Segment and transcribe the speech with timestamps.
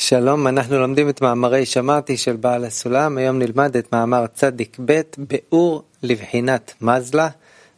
[0.00, 5.00] שלום, אנחנו לומדים את מאמרי שמעתי של בעל הסולם, היום נלמד את מאמר צדיק ב'
[5.18, 7.28] באור לבחינת מזלה.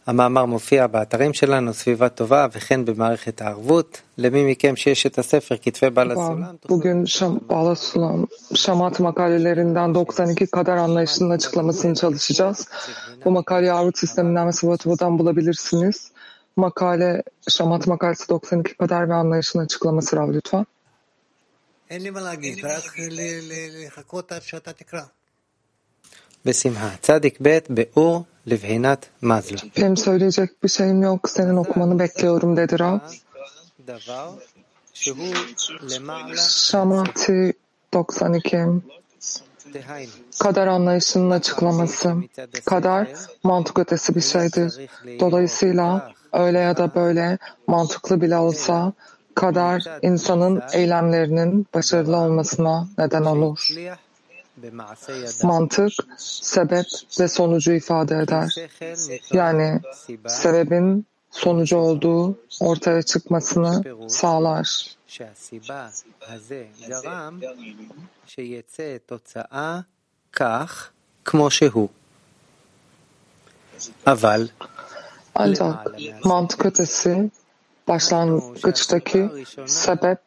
[0.09, 4.01] המאמר מופיע באתרים שלנו, סביבה טובה, וכן במערכת הערבות.
[4.19, 10.47] למי מכם שיש את הספר כתבי בעל הסולם, Bugün Şam, Bağla Sulam, Şamat makalelerinden 92
[10.47, 12.69] kader anlayışının açıklamasını çalışacağız.
[13.25, 16.13] Bu makaleyi Arvut sisteminden ve Sıvatovo'dan bulabilirsiniz.
[16.57, 20.67] Makale, Şamat makalesi 92 kader ve anlayışın açıklaması Rav lütfen.
[26.46, 26.92] Besimha.
[27.02, 29.58] Tzadik bet be'ur levhinat mazla.
[29.78, 31.30] Benim söyleyecek bir şeyim yok.
[31.30, 33.00] Senin okumanı bekliyorum dedi Rab.
[36.36, 37.54] Şamati
[37.94, 38.58] 92
[40.40, 42.16] Kader anlayışının açıklaması.
[42.66, 43.08] Kader
[43.44, 44.90] mantık ötesi bir şeydir.
[45.20, 48.94] Dolayısıyla öyle ya da böyle mantıklı bile olsa
[49.36, 53.68] kadar insanın eylemlerinin başarılı olmasına neden olur.
[55.44, 56.86] Mantık, sebep
[57.20, 58.56] ve sonucu ifade eder.
[59.34, 59.82] Yani
[60.28, 64.96] sebebin sonucu olduğu ortaya çıkmasını sağlar.
[75.36, 75.76] Ancak
[76.24, 77.32] mantık ötesi
[77.88, 79.30] başlangıçtaki
[79.66, 80.20] sebep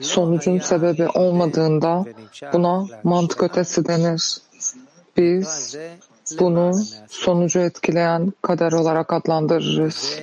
[0.00, 2.04] sonucun sebebi olmadığında
[2.52, 4.36] buna mantık ötesi denir.
[5.16, 5.76] Biz
[6.40, 6.72] bunu
[7.08, 10.20] sonucu etkileyen kader olarak adlandırırız.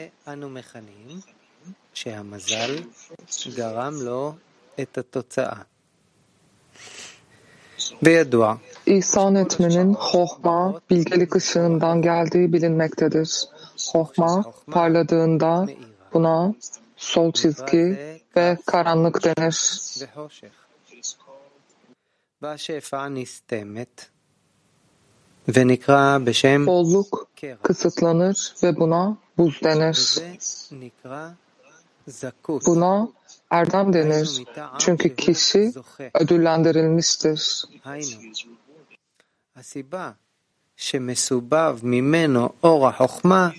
[8.86, 13.44] İhsan etmenin hohma, bilgelik ışığından geldiği bilinmektedir.
[13.92, 15.68] Hohma parladığında
[16.15, 16.55] buna
[16.97, 17.99] sol çizgi
[18.37, 19.57] ve karanlık denir.
[20.01, 20.53] וחושך.
[22.43, 24.07] והשפע נסתמת
[25.49, 27.63] ונקרא בשם Bolluk קרע.
[27.63, 29.97] kısıtlanır ve buna buz denir.
[29.97, 30.35] וזה
[30.73, 31.29] נקרא
[32.07, 32.63] זכות.
[32.67, 33.09] Buna
[33.51, 34.43] erdem denir.
[34.79, 35.73] Çünkü kişi
[36.15, 37.65] ödüllendirilmiştir.
[37.85, 38.21] היינו,
[39.57, 40.13] הסיבה
[40.77, 43.51] שמסובב ממנו אור החוכמה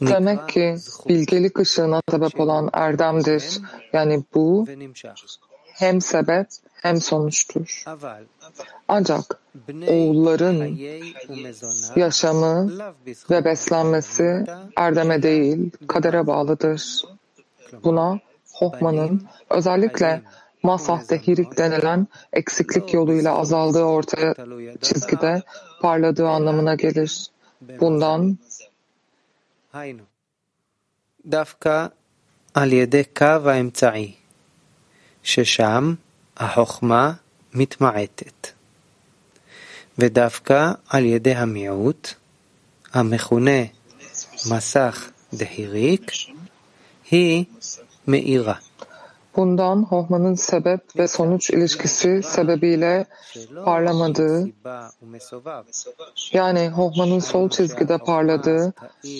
[0.00, 0.76] Demek ki
[1.08, 3.60] bilgelik ışığına sebep olan erdemdir.
[3.92, 4.66] Yani bu
[5.64, 6.46] hem sebep
[6.82, 7.84] hem sonuçtur.
[8.88, 9.40] Ancak
[9.86, 10.78] oğulların
[11.96, 12.72] yaşamı
[13.30, 14.44] ve beslenmesi
[14.76, 17.02] erdeme değil, kadere bağlıdır.
[17.84, 18.18] Buna
[18.52, 20.22] Hohmann'ın özellikle
[20.62, 24.34] Masah Hirik denilen eksiklik yoluyla azaldığı ortaya
[24.80, 25.42] çizgide
[25.80, 27.26] parladığı anlamına gelir.
[27.80, 28.38] Bundan
[29.74, 30.04] היינו,
[31.26, 31.86] דווקא
[32.54, 34.14] על ידי קו האמצעי,
[35.22, 35.94] ששם
[36.36, 37.12] החוכמה
[37.54, 38.48] מתמעטת,
[39.98, 42.08] ודווקא על ידי המיעוט,
[42.92, 43.60] המכונה
[44.50, 46.10] מסך דהיריק,
[47.10, 47.44] היא
[48.06, 48.54] מאירה.
[49.36, 53.06] Bundan Hohmann'ın sebep ve sonuç ilişkisi sebebiyle
[53.64, 54.48] parlamadığı,
[56.32, 58.72] yani Hohmann'ın sol çizgide parladığı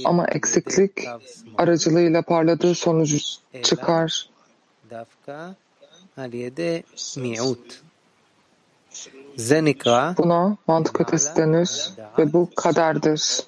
[0.04, 1.08] ama eksiklik
[1.58, 3.18] aracılığıyla parladığı sonucu
[3.62, 4.30] çıkar.
[10.18, 13.40] Buna mantık ötesi denir ve bu kaderdir.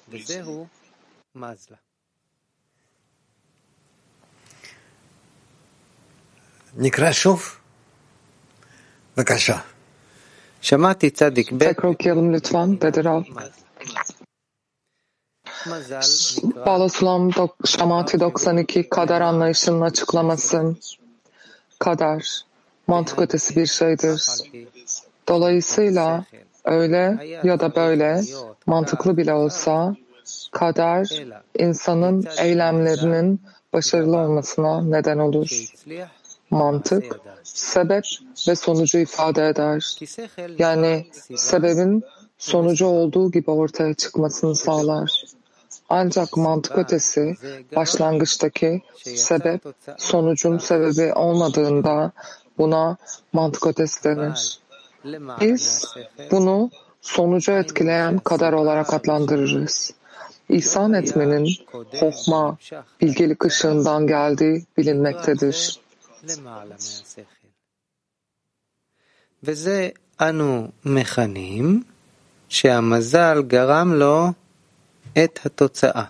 [11.59, 12.81] Tekrar okuyalım lütfen.
[12.81, 13.25] Bederal.
[16.66, 20.76] Bağlatılan dok, Şamati 92 kader anlayışının açıklaması.
[21.78, 22.44] Kader,
[22.87, 24.22] mantık ötesi bir şeydir.
[25.28, 26.25] Dolayısıyla
[26.64, 28.22] öyle ya da böyle
[28.66, 29.97] mantıklı bile olsa
[30.53, 31.25] kader
[31.58, 33.41] insanın eylemlerinin
[33.72, 35.48] başarılı olmasına neden olur
[36.51, 38.05] mantık, sebep
[38.49, 39.99] ve sonucu ifade eder.
[40.59, 41.06] Yani
[41.37, 42.05] sebebin
[42.38, 45.23] sonucu olduğu gibi ortaya çıkmasını sağlar.
[45.88, 47.35] Ancak mantık ötesi
[47.76, 49.62] başlangıçtaki sebep
[49.99, 52.12] sonucun sebebi olmadığında
[52.59, 52.97] buna
[53.32, 54.59] mantık ötesi denir.
[55.41, 55.85] Biz
[56.31, 56.70] bunu
[57.00, 59.93] sonucu etkileyen kader olarak adlandırırız.
[60.49, 61.49] İhsan etmenin
[62.00, 62.56] hohma,
[63.00, 65.81] bilgelik ışığından geldiği bilinmektedir.
[66.24, 67.48] למעלה מהשכל.
[69.44, 69.89] וזה
[70.22, 71.83] אנו מכנים
[72.50, 74.28] שהמזל גרם לו
[75.24, 76.06] את התוצאה.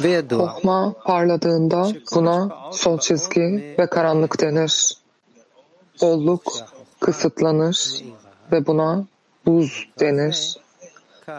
[0.00, 1.82] וידוע Hohma parladığında
[2.14, 4.96] buna sol çizgi ve karanlık denir.
[6.02, 6.52] bolluk
[7.00, 8.02] kısıtlanır
[8.52, 9.04] ve buna
[9.46, 10.56] buz denir.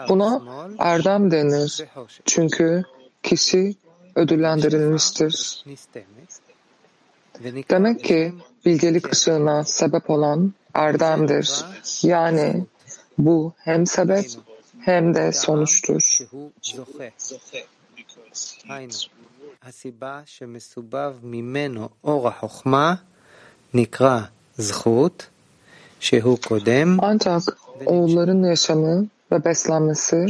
[0.08, 0.42] Buna
[0.78, 1.84] erdem denir.
[2.24, 2.84] Çünkü
[3.22, 3.74] kişi
[4.14, 5.64] ödüllendirilmiştir.
[7.70, 8.34] Demek ki
[8.66, 11.64] bilgelik ışığına sebep olan erdemdir.
[12.02, 12.64] Yani
[13.18, 14.26] bu hem sebep
[14.80, 16.02] hem de sonuçtur.
[19.62, 22.94] הסיבה שמסובב ממנו אור החוכמה
[23.74, 24.20] נקרא
[24.56, 25.26] זכות,
[26.00, 27.42] שהוא קודם, Ancak
[27.86, 30.26] oğulların yaşamı ve beslenmesi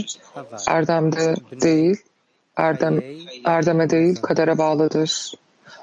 [0.68, 1.96] erdemde değil,
[2.59, 2.99] erdem,
[3.45, 5.33] erdeme değil kadere bağlıdır.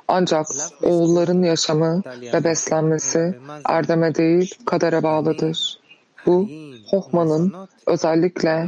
[0.09, 0.47] Ancak
[0.83, 2.03] oğulların yaşamı
[2.35, 3.35] ve beslenmesi
[3.69, 5.79] erdeme değil kadere bağlıdır.
[6.27, 6.49] Bu
[6.91, 7.53] Hohman'ın
[7.87, 8.67] özellikle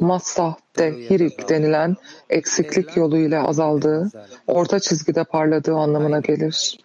[0.00, 1.96] Massah de Hirik denilen
[2.30, 4.10] eksiklik yolu ile azaldığı,
[4.46, 6.78] orta çizgide parladığı anlamına gelir.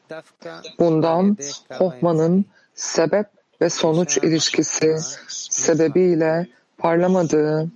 [0.80, 1.38] Bundan
[1.70, 2.46] Hohman'ın
[2.76, 3.26] sebep
[3.62, 4.96] ve sonuç ilişkisi
[5.50, 6.48] sebebiyle
[6.78, 7.72] parlamadığı,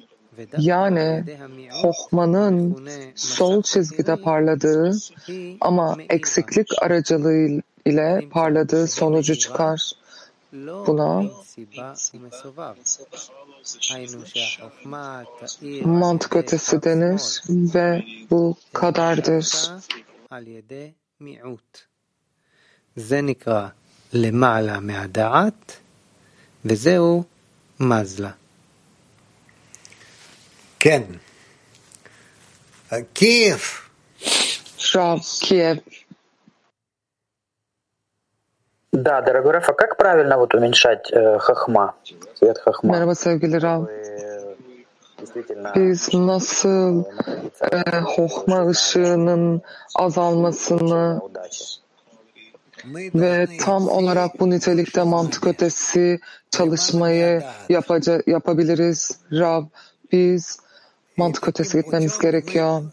[0.59, 1.25] yani
[1.71, 4.93] Hohman'ın sol çizgide parladığı
[5.61, 9.93] ama eksiklik aracılığı ile parladığı sonucu çıkar.
[10.87, 11.23] Buna
[15.85, 19.71] mantık ötesi denir ve bu kadardır.
[22.97, 23.69] זה נקרא
[24.12, 25.77] למעלה מהדעת,
[26.65, 27.25] וזהו
[27.81, 28.31] מזלה.
[30.85, 31.03] כן.
[33.15, 33.91] קייב.
[34.94, 35.81] Rav Kiev
[38.93, 41.94] Да, дорогой Рафа, как правильно вот уменьшать э, хахма,
[42.35, 42.93] цвет хахма?
[42.93, 43.87] Merhaba sevgili Rav.
[43.88, 44.56] Э,
[45.19, 47.05] Действительно, Biz nasıl
[47.61, 49.62] e, hohma ışığının
[49.94, 51.81] azalmasını удачи.
[52.85, 59.19] Мы ve должны tam olarak bu nitelikte mantık ötesi çalışmayı yapaca, yapabiliriz.
[59.32, 59.65] Rab,
[60.12, 60.59] biz
[61.18, 62.84] mantık ötesi gitmemiz gerekiyor.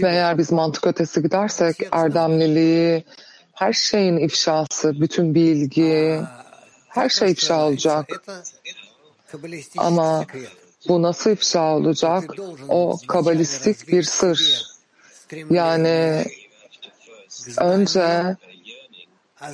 [0.00, 3.04] Ve eğer biz mantık ötesi gidersek erdemliliği,
[3.52, 6.20] her şeyin ifşası, bütün bilgi,
[6.88, 8.06] her şey ifşa olacak.
[9.76, 10.24] Ama
[10.88, 12.34] bu nasıl ifşa olacak?
[12.68, 14.66] O kabalistik bir sır.
[15.50, 16.24] Yani
[17.58, 18.36] önce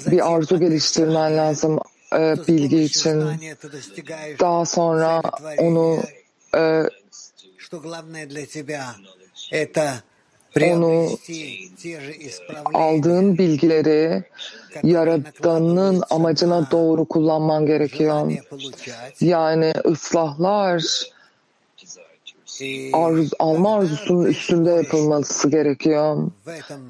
[0.07, 1.79] bir arzu geliştirmen lazım
[2.19, 3.25] e, bilgi için
[4.41, 5.23] daha sonra
[5.59, 5.99] onu
[6.57, 6.83] e,
[10.61, 11.19] onu
[12.75, 14.25] aldığın bilgileri
[14.83, 18.33] Yaradan'ın amacına doğru kullanman gerekiyor.
[19.21, 20.83] Yani ıslahlar
[22.93, 26.31] arz, alma arzusunun üstünde yapılması gerekiyor.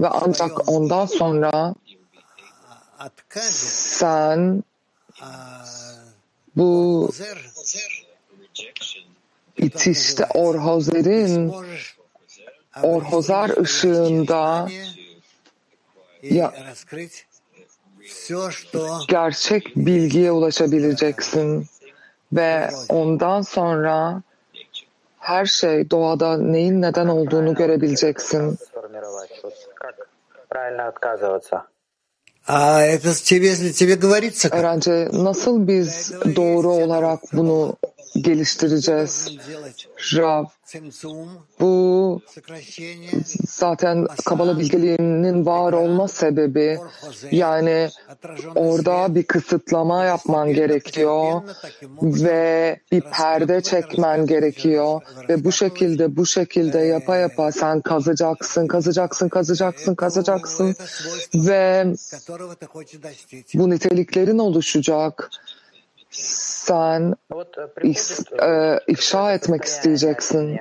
[0.00, 1.74] Ve ancak ondan sonra
[3.40, 4.64] sen
[6.56, 7.10] bu
[9.56, 11.52] itiste Orhozer'in
[12.82, 14.68] Orhozar ışığında
[16.22, 16.52] ya,
[19.08, 21.66] gerçek bilgiye ulaşabileceksin
[22.32, 24.22] ve ondan sonra
[25.18, 28.58] her şey doğada neyin neden olduğunu görebileceksin.
[32.46, 37.76] Aa, тебе, тебе говорится, Öğrenci nasıl biz doğru olarak bunu
[38.20, 39.36] geliştireceğiz.
[40.16, 40.44] Rav,
[41.60, 42.20] bu
[43.46, 46.78] zaten Kabala bilgeliğinin var olma sebebi
[47.30, 47.88] yani
[48.54, 51.42] orada bir kısıtlama yapman gerekiyor
[52.02, 59.28] ve bir perde çekmen gerekiyor ve bu şekilde bu şekilde yapa yapa sen kazacaksın, kazacaksın,
[59.28, 60.74] kazacaksın, kazacaksın
[61.34, 61.94] ve
[63.54, 65.30] bu niteliklerin oluşacak
[66.12, 67.14] sen
[68.88, 70.58] ifşa etmek isteyeceksin.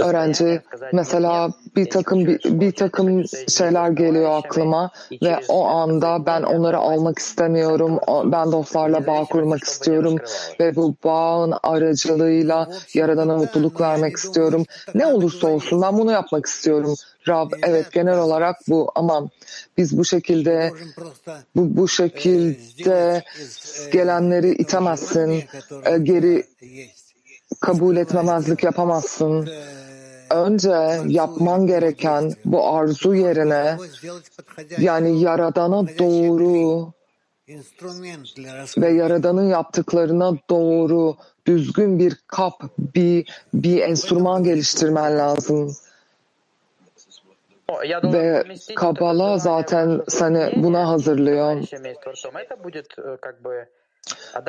[0.00, 0.60] Öğrenci
[0.92, 4.90] mesela bir takım bir, bir takım şeyler geliyor aklıma
[5.22, 8.00] ve o anda ben onları almak istemiyorum.
[8.24, 10.16] Ben dostlarla bağ kurmak istiyorum
[10.60, 14.64] ve bu bağın aracılığıyla yaradana mutluluk vermek istiyorum.
[14.94, 16.94] Ne olursa olsun ben bunu yapmak istiyorum
[17.28, 18.90] Rab, evet genel olarak bu.
[18.94, 19.30] Aman
[19.76, 20.72] biz bu şekilde
[21.56, 23.24] bu, bu şekilde
[23.92, 25.44] gelenleri itemezsin,
[25.84, 26.44] e, geri
[27.60, 29.48] kabul etmemezlik yapamazsın.
[30.30, 33.76] Önce yapman gereken bu arzu yerine
[34.78, 36.92] yani Yaradan'a doğru
[38.78, 41.16] ve Yaradan'ın yaptıklarına doğru
[41.46, 42.62] düzgün bir kap,
[42.94, 45.76] bir, bir enstrüman geliştirmen lazım.
[48.04, 48.44] Ve
[48.76, 51.62] Kabala zaten seni buna hazırlıyor.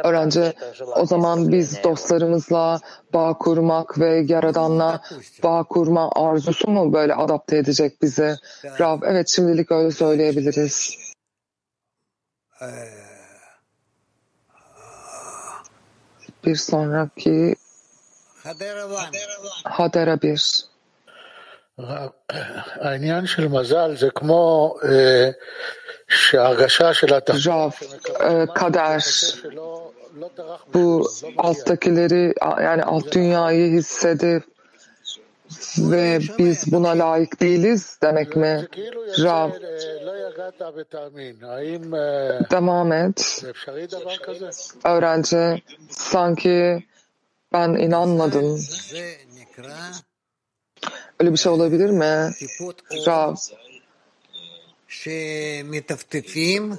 [0.04, 0.54] Öğrenci
[0.96, 2.80] o zaman biz dostlarımızla
[3.14, 5.02] bağ kurmak ve Yaradan'la
[5.44, 8.36] bağ kurma arzusu mu böyle adapte edecek bizi?
[8.80, 10.98] Rav, evet şimdilik öyle söyleyebiliriz.
[16.46, 17.56] Bir sonraki
[19.64, 20.69] Hadera 1.
[27.48, 27.72] Rav,
[28.54, 29.04] kader,
[30.74, 32.34] bu alttakileri
[32.64, 34.44] yani alt dünyayı hissedip
[35.78, 38.68] ve biz buna layık değiliz demek mi?
[39.20, 39.52] Rab,
[42.52, 43.44] devam et.
[44.84, 46.84] Öğrenci, sanki
[47.54, 48.60] ben inanmadım.
[51.20, 52.32] Öyle bir şey olabilir mi?
[53.08, 53.36] Rab,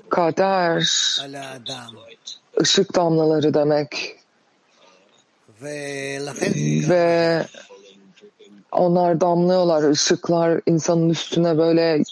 [0.08, 0.82] kader,
[2.60, 4.16] ışık damlaları demek.
[6.88, 7.46] Ve
[8.72, 12.02] onlar damlıyorlar, ışıklar insanın üstüne böyle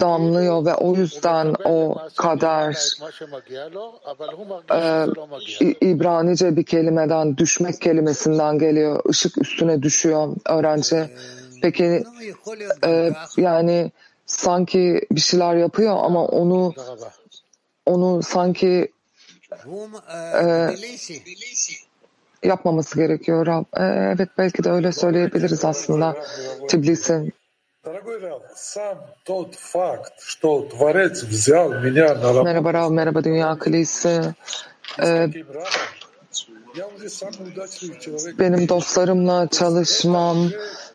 [0.00, 2.76] damlıyor ve o yüzden o kadar
[4.70, 5.06] e,
[5.80, 9.02] İbranice bir kelimeden düşmek kelimesinden geliyor.
[9.10, 11.10] Işık üstüne düşüyor öğrenci.
[11.62, 12.04] Peki
[12.84, 13.92] e, yani
[14.26, 16.74] sanki bir şeyler yapıyor ama onu
[17.86, 18.92] onu sanki
[20.42, 20.68] e,
[22.42, 23.46] yapmaması gerekiyor.
[23.46, 26.16] Ee, evet belki de öyle söyleyebiliriz aslında
[26.68, 27.32] Tbilisi.
[32.44, 34.20] Merhaba Rav, merhaba Dünya Kalesi.
[35.02, 35.28] Ee,
[38.38, 40.36] benim dostlarımla çalışmam,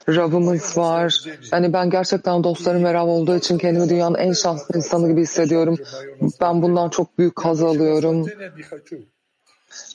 [0.10, 1.24] Rab'ımız var.
[1.52, 5.78] Yani ben gerçekten dostlarım ve Rab olduğu için kendimi dünyanın en şanslı insanı gibi hissediyorum.
[6.42, 8.28] Ben bundan çok büyük haz alıyorum.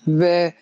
[0.08, 0.52] Ve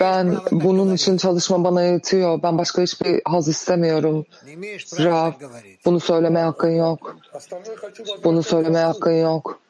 [0.00, 2.42] ben bunun için çalışma bana yetiyor.
[2.42, 4.26] Ben başka hiçbir haz istemiyorum.
[4.98, 5.32] Rav,
[5.84, 7.16] bunu söylemeye hakkın yok.
[8.24, 9.60] Bunu söylemeye hakkın yok.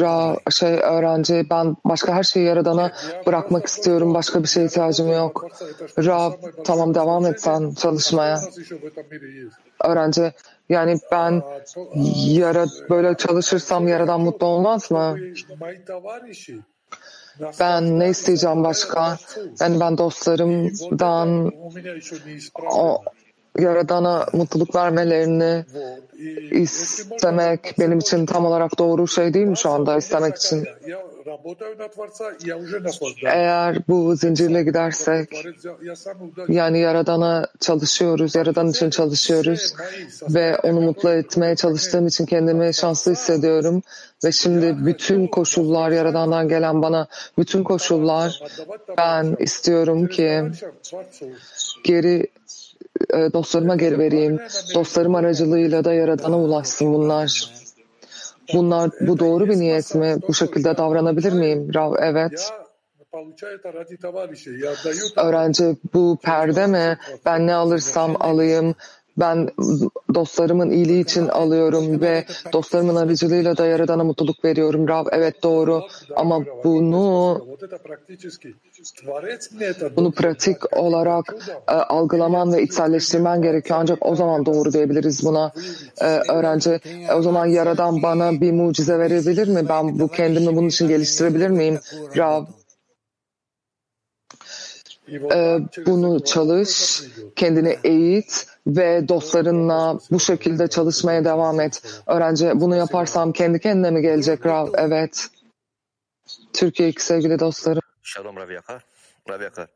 [0.00, 2.92] Ra, şey öğrenci ben başka her şeyi yaradana
[3.26, 4.14] bırakmak istiyorum.
[4.14, 5.46] Başka bir şeye ihtiyacım yok.
[5.98, 6.32] Ra
[6.64, 8.40] tamam devam et sen çalışmaya.
[9.84, 10.32] Öğrenci
[10.70, 11.42] yani ben
[12.26, 15.16] yara, böyle çalışırsam yaradan mutlu olmaz mı?
[17.60, 19.18] Ben ne isteyeceğim başka?
[19.60, 21.52] Yani ben dostlarımdan
[22.72, 23.02] o,
[23.58, 25.64] Yaradan'a mutluluk vermelerini
[26.50, 30.66] istemek benim için tam olarak doğru şey değil mi şu anda istemek için?
[33.24, 35.28] Eğer bu zincirle gidersek
[36.48, 39.74] yani Yaradan'a çalışıyoruz, Yaradan için çalışıyoruz
[40.22, 43.82] ve onu mutlu etmeye çalıştığım için kendimi şanslı hissediyorum
[44.24, 47.06] ve şimdi bütün koşullar Yaradan'dan gelen bana
[47.38, 48.42] bütün koşullar
[48.98, 50.42] ben istiyorum ki
[51.84, 52.26] geri
[53.14, 54.38] ee, dostlarıma geri vereyim.
[54.74, 57.50] Dostlarım aracılığıyla da Yaradan'a ulaşsın bunlar.
[58.54, 60.16] Bunlar bu doğru bir niyet mi?
[60.28, 61.74] Bu şekilde davranabilir miyim?
[61.74, 62.52] Rav evet.
[65.16, 66.98] Öğrenci bu perde mi?
[67.26, 68.74] Ben ne alırsam alayım
[69.20, 69.48] ben
[70.14, 74.88] dostlarımın iyiliği için alıyorum ve dostlarımın aracılığıyla da Yaradan'a mutluluk veriyorum.
[74.88, 75.82] Rab evet doğru
[76.16, 77.40] ama bunu
[79.96, 81.34] bunu pratik olarak
[81.68, 83.78] e, algılaman ve içselleştirmen gerekiyor.
[83.82, 85.52] Ancak o zaman doğru diyebiliriz buna
[86.00, 86.70] e, öğrenci.
[86.70, 89.68] E, o zaman Yaradan bana bir mucize verebilir mi?
[89.68, 91.78] Ben bu kendimi bunun için geliştirebilir miyim?
[92.16, 92.46] Rab
[95.10, 97.02] ee, bunu çalış,
[97.36, 101.82] kendini eğit ve dostlarınla bu şekilde çalışmaya devam et.
[102.06, 104.68] Öğrenci bunu yaparsam kendi kendine mi gelecek Rav?
[104.74, 105.26] Evet.
[106.52, 107.82] Türkiye'deki sevgili dostlarım.
[108.02, 108.84] Şalom Rav Yakar.
[109.28, 109.68] Rav Yakar.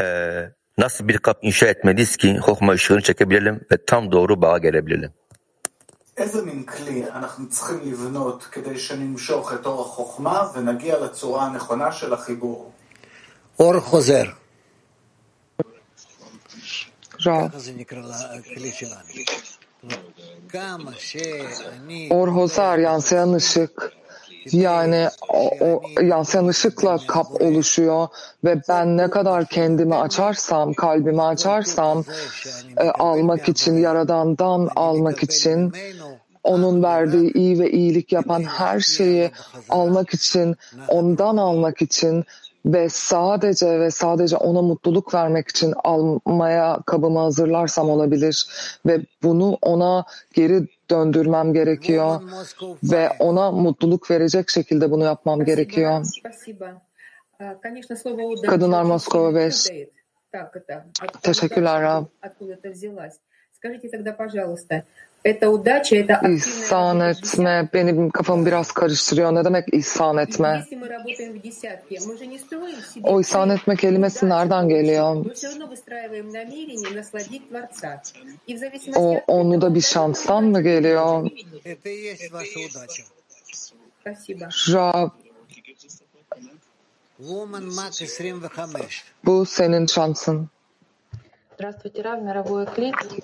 [0.00, 5.10] Ee, nasıl bir kap inşa etmeliyiz ki hokma ışığını çekebilelim ve tam doğru bağa gelebilelim?
[6.16, 6.64] איזה מין
[17.24, 17.48] Kral.
[22.10, 23.92] Orhozar yansıyan ışık
[24.52, 28.08] yani o, o yansıyan ışıkla kap oluşuyor
[28.44, 32.04] ve ben ne kadar kendimi açarsam, kalbimi açarsam
[32.76, 35.72] e, almak için, Yaradan'dan almak için
[36.44, 39.30] onun verdiği iyi ve iyilik yapan her şeyi
[39.68, 40.56] almak için,
[40.88, 42.24] ondan almak için
[42.66, 48.46] ve sadece ve sadece ona mutluluk vermek için almaya kabımı hazırlarsam olabilir.
[48.86, 50.04] Ve bunu ona
[50.34, 52.20] geri döndürmem gerekiyor.
[52.82, 56.06] Ve ona mutluluk verecek şekilde bunu yapmam gerekiyor.
[58.46, 59.70] Kadınlar Moskova 5.
[61.22, 62.04] Teşekkürler Rab.
[66.28, 67.68] İhsan etme.
[67.74, 69.34] benim kafamı biraz karıştırıyor.
[69.34, 70.64] Ne demek ihsan etme?
[73.02, 75.24] O ihsan etme kelimesi nereden geliyor?
[78.96, 81.30] O onu da bir şanstan mı geliyor?
[84.72, 85.10] Rab,
[89.24, 90.48] bu senin şansın.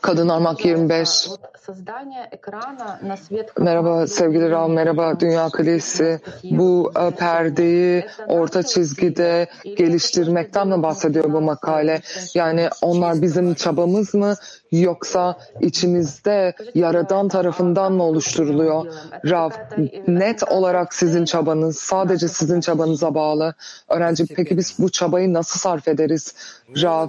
[0.01, 1.29] Kadın Armak 25.
[3.59, 6.21] Merhaba sevgili Rav, merhaba Dünya Kalesi.
[6.45, 12.01] Bu perdeyi orta çizgide geliştirmekten mi bahsediyor bu makale?
[12.35, 14.35] Yani onlar bizim çabamız mı
[14.73, 18.87] yoksa içimizde Yaradan tarafından mı oluşturuluyor?
[19.27, 19.51] Rav,
[20.07, 23.55] net olarak sizin çabanız, sadece sizin çabanıza bağlı.
[23.89, 26.35] Öğrenci, peki biz bu çabayı nasıl sarf ederiz?
[26.83, 27.09] Rav,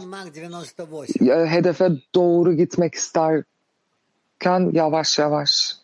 [1.21, 3.45] e, hedefe doğru gitmek isterken
[4.71, 5.75] yavaş yavaş.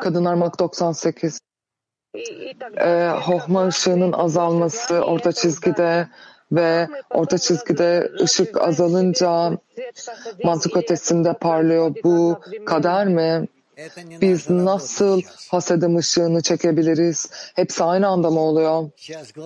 [0.00, 1.40] Kadın Armak 98.
[2.80, 6.08] E, hohma ışığının azalması, orta çizgide
[6.52, 9.58] ve orta çizgide ışık azalınca
[10.44, 11.94] mantık ötesinde parlıyor.
[12.04, 13.48] Bu kader mi?
[14.20, 17.30] Biz nasıl hasedin ışığını çekebiliriz?
[17.54, 18.90] Hepsi aynı anda mı oluyor?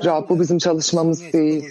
[0.05, 1.65] Rab bu bizim çalışmamız değil.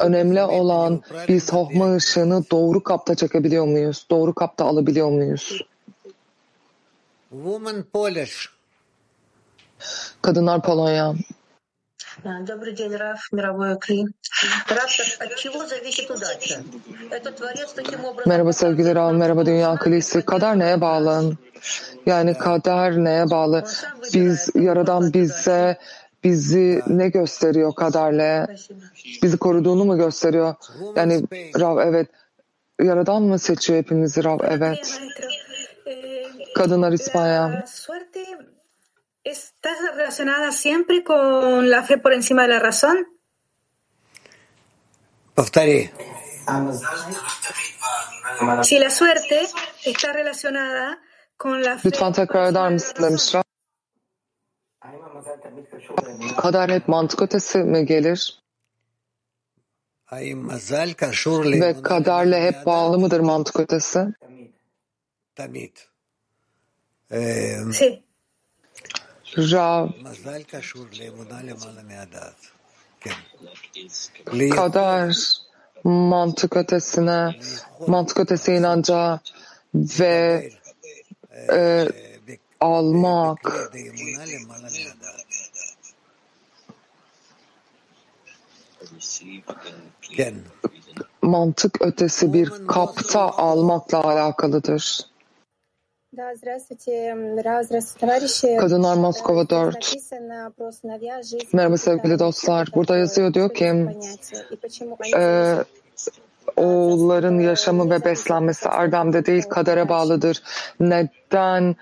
[0.00, 4.06] Önemli olan biz hohma ışığını doğru kapta çekebiliyor muyuz?
[4.10, 5.62] Doğru kapta alabiliyor muyuz?
[7.30, 8.53] Woman Polish
[10.21, 11.15] Kadınlar Polonya.
[12.23, 14.13] Добрый день, Раф, мировой клин.
[14.69, 16.61] Раф, так от чего зависит удача?
[17.11, 18.29] Это Творец таким образом...
[18.29, 20.21] Merhaba sevgili Rav, merhaba Dünya Kalesi.
[20.21, 21.37] Kader neye bağlı?
[22.05, 23.63] Yani kader neye bağlı?
[24.13, 25.77] Biz, Yaradan bize,
[26.23, 28.47] bizi ne gösteriyor kaderle?
[29.23, 30.55] Bizi koruduğunu mu gösteriyor?
[30.95, 31.23] Yani
[31.59, 32.09] Rav evet,
[32.81, 34.39] Yaradan mı seçiyor hepimizi Rav?
[34.43, 34.99] Evet.
[36.55, 37.65] Kadınlar İspanya.
[39.24, 43.06] ¿Está relacionada siempre con la fe por encima de la razón?
[45.34, 45.90] Повтори.
[48.62, 49.48] Si la suerte
[49.84, 50.98] está relacionada
[51.36, 51.88] con la fe...
[51.88, 53.42] Lütfen tekrar eder misin demişler.
[56.36, 58.42] Kader hep mantık ötesi mi gelir?
[60.12, 64.06] Ve kaderle hep bağlı mıdır mantık ötesi?
[65.34, 65.76] Tamid.
[67.72, 68.03] Sí.
[69.38, 69.88] Rav
[74.50, 75.16] kadar
[75.84, 77.36] mantık ötesine,
[77.86, 79.20] mantık ötesi inanca
[79.74, 80.50] ve
[81.52, 81.88] e,
[82.60, 83.70] almak
[91.22, 95.13] mantık ötesi bir kapta almakla alakalıdır.
[98.60, 99.92] Kadınlar Moskova 4.
[101.52, 102.68] Merhaba sevgili dostlar.
[102.74, 103.86] Burada yazıyor diyor ki
[105.16, 105.54] e,
[106.56, 110.42] oğulların yaşamı ve beslenmesi erdemde değil kadere bağlıdır.
[110.80, 111.76] Neden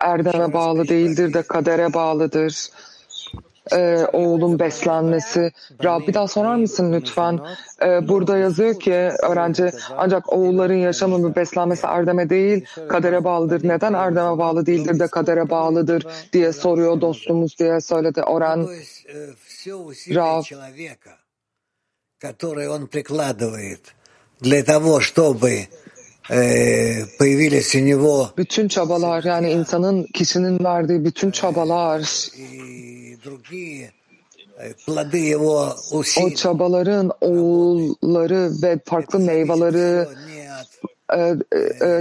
[0.00, 2.68] erdeme bağlı değildir de kadere bağlıdır?
[3.71, 5.51] Ee, oğlun beslenmesi.
[5.83, 7.39] Rab bir daha sorar mısın lütfen?
[7.81, 13.67] Ee, burada yazıyor ki öğrenci ancak oğulların yaşamı ve beslenmesi erdeme değil kadere bağlıdır.
[13.67, 18.65] Neden erdeme bağlı değildir de kadere bağlıdır diye soruyor dostumuz diye söyledi Oren.
[18.65, 20.43] То есть э, все усилие Рав.
[20.45, 21.11] человека,
[22.19, 23.79] которое он прикладывает
[24.41, 25.67] для того, чтобы
[28.36, 32.28] bütün çabalar yani insanın kişinin verdiği bütün çabalar
[35.92, 40.08] o çabaların oğulları ve farklı meyveleri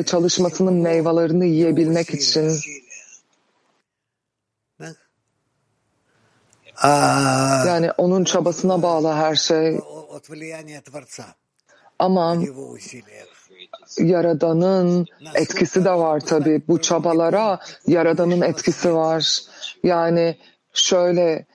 [0.05, 2.59] çalışmasının meyvelerini yiyebilmek için
[7.67, 9.79] yani onun çabasına bağlı her şey
[11.99, 12.35] ama
[13.99, 15.05] Yaradan'ın
[15.35, 16.61] etkisi de var tabi.
[16.67, 19.41] Bu çabalara Yaradan'ın etkisi var.
[19.83, 20.37] Yani
[20.73, 21.45] şöyle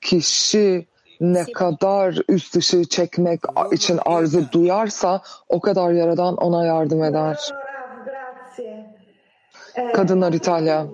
[0.00, 0.86] kişi
[1.20, 3.40] ne kadar üst dışı çekmek
[3.72, 7.52] için arzu duyarsa o kadar Yaradan ona yardım eder.
[9.94, 10.86] Kadınlar İtalya.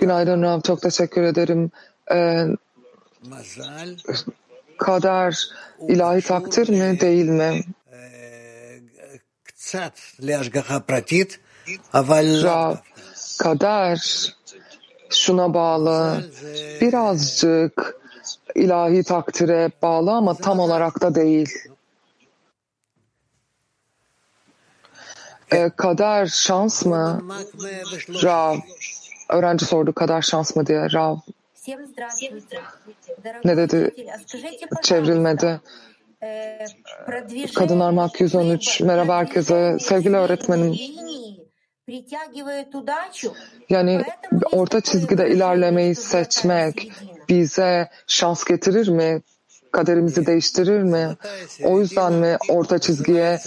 [0.00, 1.70] Günaydın Rav, çok teşekkür ederim.
[2.12, 2.44] Ee,
[4.80, 5.48] kader
[5.88, 7.60] ilahi takdir mi değil mi?
[12.44, 12.76] Rab,
[13.38, 14.00] kader
[15.10, 16.30] şuna bağlı
[16.80, 18.00] birazcık
[18.54, 21.48] ilahi takdire bağlı ama tam olarak da değil.
[25.52, 27.22] E, kader şans mı?
[28.24, 28.56] Rav.
[29.28, 30.92] Öğrenci sordu kader şans mı diye.
[30.92, 31.16] Rav
[33.44, 33.90] ne dedi?
[34.82, 35.60] Çevrilmede.
[37.54, 38.80] Kadınlar Mak 113.
[38.80, 39.76] Merhaba herkese.
[39.80, 40.74] Sevgili öğretmenim.
[43.68, 44.04] Yani
[44.52, 46.92] orta çizgide ilerlemeyi seçmek
[47.28, 49.22] bize şans getirir mi?
[49.72, 51.16] Kaderimizi değiştirir mi?
[51.64, 53.38] O yüzden mi orta çizgiye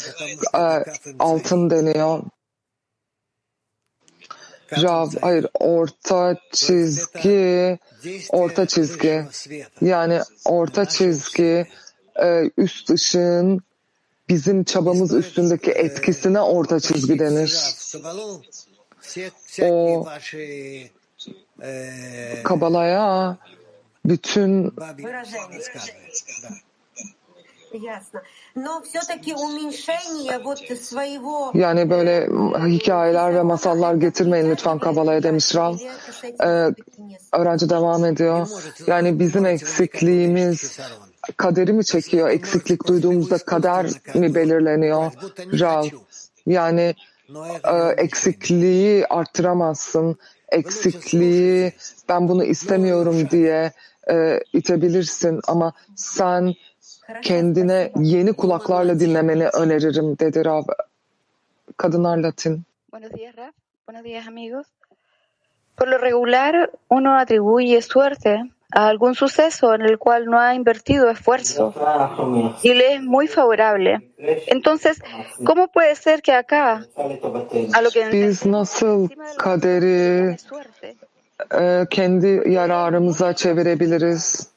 [0.55, 0.83] e,
[1.19, 2.23] altın deniyor?
[4.81, 7.79] Rav, hayır orta çizgi,
[8.29, 9.25] orta çizgi.
[9.81, 11.67] Yani orta çizgi
[12.15, 13.61] e, üst ışığın
[14.29, 17.75] bizim çabamız üstündeki etkisine orta çizgi denir.
[19.61, 20.05] O
[22.43, 23.37] Kabala'ya
[24.05, 24.73] bütün
[31.53, 32.27] yani böyle
[32.67, 35.75] hikayeler ve masallar getirmeyin lütfen Kabala'ya demiş Rav.
[36.43, 36.47] Ee,
[37.33, 38.47] öğrenci devam ediyor.
[38.87, 40.79] Yani bizim eksikliğimiz
[41.37, 42.29] kaderi mi çekiyor?
[42.29, 45.11] Eksiklik duyduğumuzda kader mi belirleniyor?
[45.59, 45.85] Rav.
[46.45, 46.95] Yani
[47.63, 50.17] e, eksikliği arttıramazsın.
[50.49, 51.73] Eksikliği
[52.09, 53.71] ben bunu istemiyorum diye
[54.11, 56.53] e, itebilirsin ama sen
[57.21, 60.63] kendine yeni kulaklarla dinlemeni öneririm dedi Rav.
[61.77, 62.63] Kadınlar Latin.
[62.91, 63.53] Buenos días, Raf.
[63.87, 64.67] Buenos días, amigos.
[65.75, 71.09] Por lo regular, uno atribuye suerte a algún suceso en el cual no ha invertido
[71.09, 71.73] esfuerzo
[72.61, 74.11] y le es muy favorable.
[74.47, 75.01] Entonces,
[75.43, 76.85] ¿cómo puede ser que acá,
[77.73, 80.37] a lo que Biz nasıl kaderi
[81.51, 84.52] e, kendi yararımıza çevirebiliriz?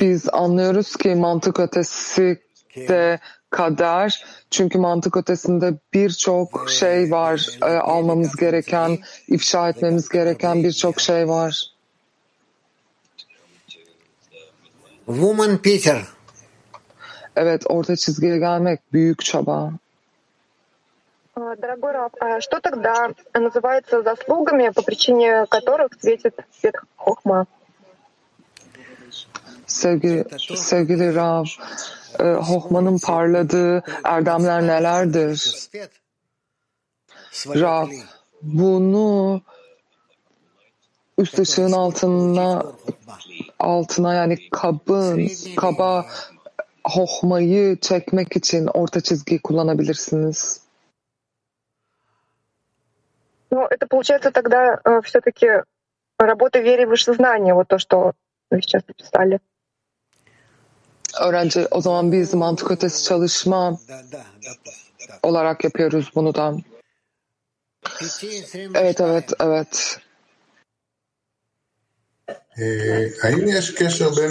[0.00, 2.38] Biz anlıyoruz ki mantık ötesi
[2.76, 3.18] de
[3.50, 4.24] kader.
[4.50, 7.46] Çünkü mantık ötesinde birçok şey var.
[7.62, 11.62] e, almamız gereken, ifşa etmemiz gereken birçok şey var.
[15.06, 16.02] Woman Peter.
[17.36, 19.72] Evet, orta çizgiye gelmek büyük çaba.
[21.36, 27.46] А, Дорогой Раф, а что тогда называется заслугами, по причине которых светит свет хохма?
[29.72, 30.24] Sevgili,
[30.56, 31.44] sevgili Rav,
[32.20, 35.68] e, Hohman'ın parladığı erdemler nelerdir?
[37.46, 37.88] Rav,
[38.42, 39.40] bunu
[41.18, 42.62] üst ışığın altına
[43.58, 46.06] altına yani kabın, kaba
[46.84, 50.68] hohmayı çekmek için orta çizgiyi kullanabilirsiniz.
[53.50, 55.48] Ну, это получается тогда э, все-таки
[56.18, 58.12] работа в вере в высшее знание, вот то, что
[58.50, 59.40] вы сейчас написали.
[61.21, 63.79] öğrenci o zaman biz mantık ötesi çalışma
[65.23, 66.55] olarak yapıyoruz bunu da.
[68.75, 69.99] Evet, evet, evet.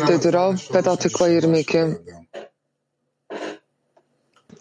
[0.09, 1.85] Dedi Rav, Vedat Tikva 22.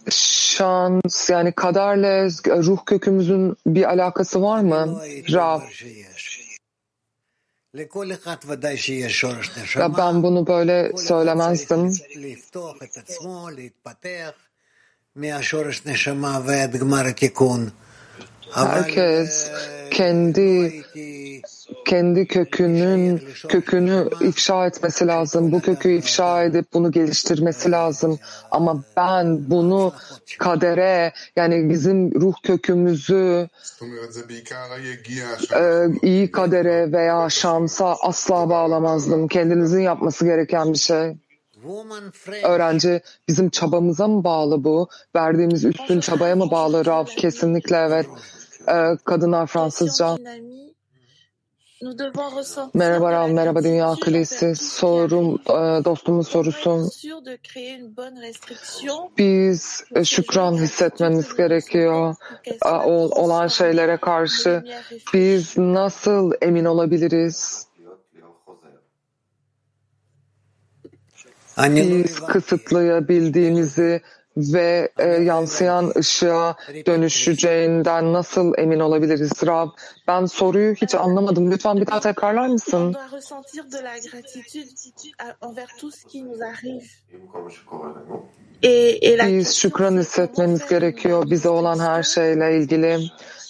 [0.10, 2.26] Şans yani kaderle
[2.64, 5.02] ruh kökümüzün bir alakası var mı?
[5.32, 5.62] Rav.
[9.01, 11.91] ya נשמה, ben bunu böyle söylemezdim.
[12.17, 14.33] לפתוח את עצמו, להתפתח
[15.17, 17.71] מהשורש נשמה ועד גמר התיקון.
[18.55, 19.51] Herkes
[19.91, 20.83] kendi
[21.86, 25.52] kendi kökünün kökünü ifşa etmesi lazım.
[25.52, 28.20] Bu kökü ifşa edip bunu geliştirmesi lazım.
[28.52, 29.94] Ama ben bunu
[30.40, 33.48] kadere yani bizim ruh kökümüzü
[35.56, 39.28] e, iyi kadere veya şansa asla bağlamazdım.
[39.28, 41.16] Kendinizin yapması gereken bir şey.
[42.44, 44.88] Öğrenci bizim çabamıza mı bağlı bu?
[45.16, 47.06] Verdiğimiz üstün çabaya mı bağlı Rav?
[47.06, 48.06] Kesinlikle evet.
[48.68, 50.18] Ee, kadınlar Fransızca.
[52.74, 56.90] Merhaba Rav, merhaba Dünya qui Sorum, e, dostumun sorusu.
[59.18, 62.16] Biz e, şükran hissetmemiz gerekiyor
[62.66, 64.64] e, ol- olan şeylere karşı.
[65.14, 67.68] Biz nasıl emin olabiliriz?
[72.04, 74.02] Biz kısıtlayabildiğimizi
[74.38, 76.56] ve e, yansıyan ışığa
[76.88, 79.70] dönüşeceğinden nasıl emin olabiliriz Rab?
[80.08, 81.52] Ben soruyu hiç anlamadım.
[81.52, 82.96] Lütfen bir daha tekrarlar mısın?
[89.28, 93.00] Biz şükran hissetmemiz gerekiyor bize olan her şeyle ilgili.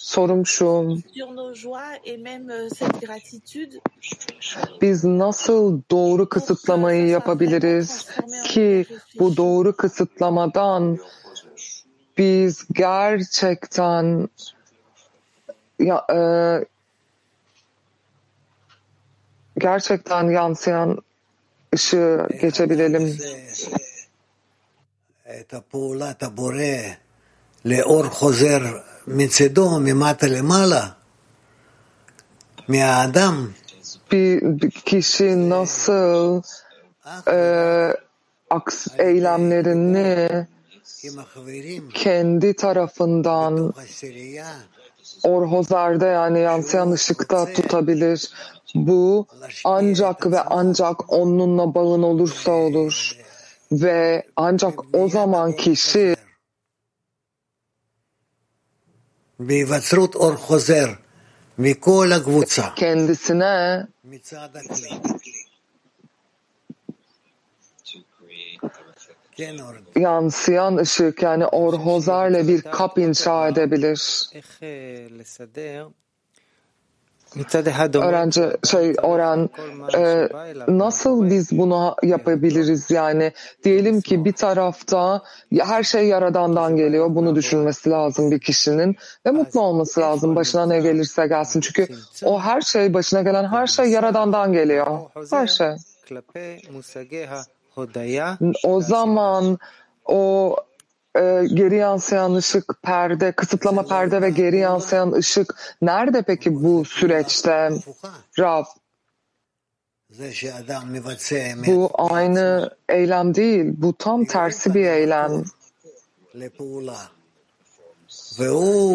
[0.01, 3.79] Sorum şu, sur nos joies et même euh, cette gratitude
[4.81, 8.07] biz nasıl doğru kısıtlamayı yapabiliriz
[8.43, 8.85] ki
[9.19, 10.97] bu doğru kısıtlamadan
[12.17, 14.29] biz gerçekten
[15.79, 16.19] ya, e,
[19.57, 21.01] gerçekten yansıyan
[21.75, 23.19] ışığı geçebilelim.
[25.39, 26.77] את הפעולת הבורא
[27.65, 28.63] לאור חוזר
[34.12, 36.42] bir kişi nasıl
[37.28, 37.96] e,
[38.50, 40.46] aks, eylemlerini
[41.94, 43.74] kendi tarafından
[45.24, 48.30] Orhozer'de yani yansıyan ışıkta tutabilir.
[48.74, 49.26] Bu
[49.64, 53.18] ancak ve ancak onunla bağın olursa olur.
[53.72, 56.16] Ve ancak o zaman kişi
[62.76, 63.86] kendisine
[69.96, 74.28] yansıyan ışık yani orhozarla bir kap inşa edebilir
[77.98, 79.50] öğrenci şey oran
[79.96, 80.28] e,
[80.68, 83.32] nasıl biz bunu yapabiliriz yani?
[83.64, 85.22] Diyelim ki bir tarafta
[85.58, 90.80] her şey yaradandan geliyor bunu düşünmesi lazım bir kişinin ve mutlu olması lazım başına ne
[90.80, 91.60] gelirse gelsin.
[91.60, 91.88] Çünkü
[92.24, 94.86] o her şey başına gelen her şey yaradandan geliyor.
[95.30, 95.70] Her şey.
[98.64, 99.58] O zaman
[100.06, 100.56] o
[101.16, 107.70] e, geri yansıyan ışık, perde, kısıtlama perde ve geri yansıyan ışık nerede peki bu süreçte
[108.38, 108.64] Rav?
[111.66, 115.44] Bu aynı eylem değil, bu tam tersi bir eylem.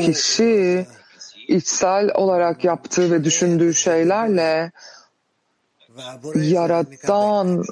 [0.06, 0.88] Kişi
[1.47, 4.71] içsel olarak yaptığı ve düşündüğü şeylerle
[6.36, 7.63] Yaradan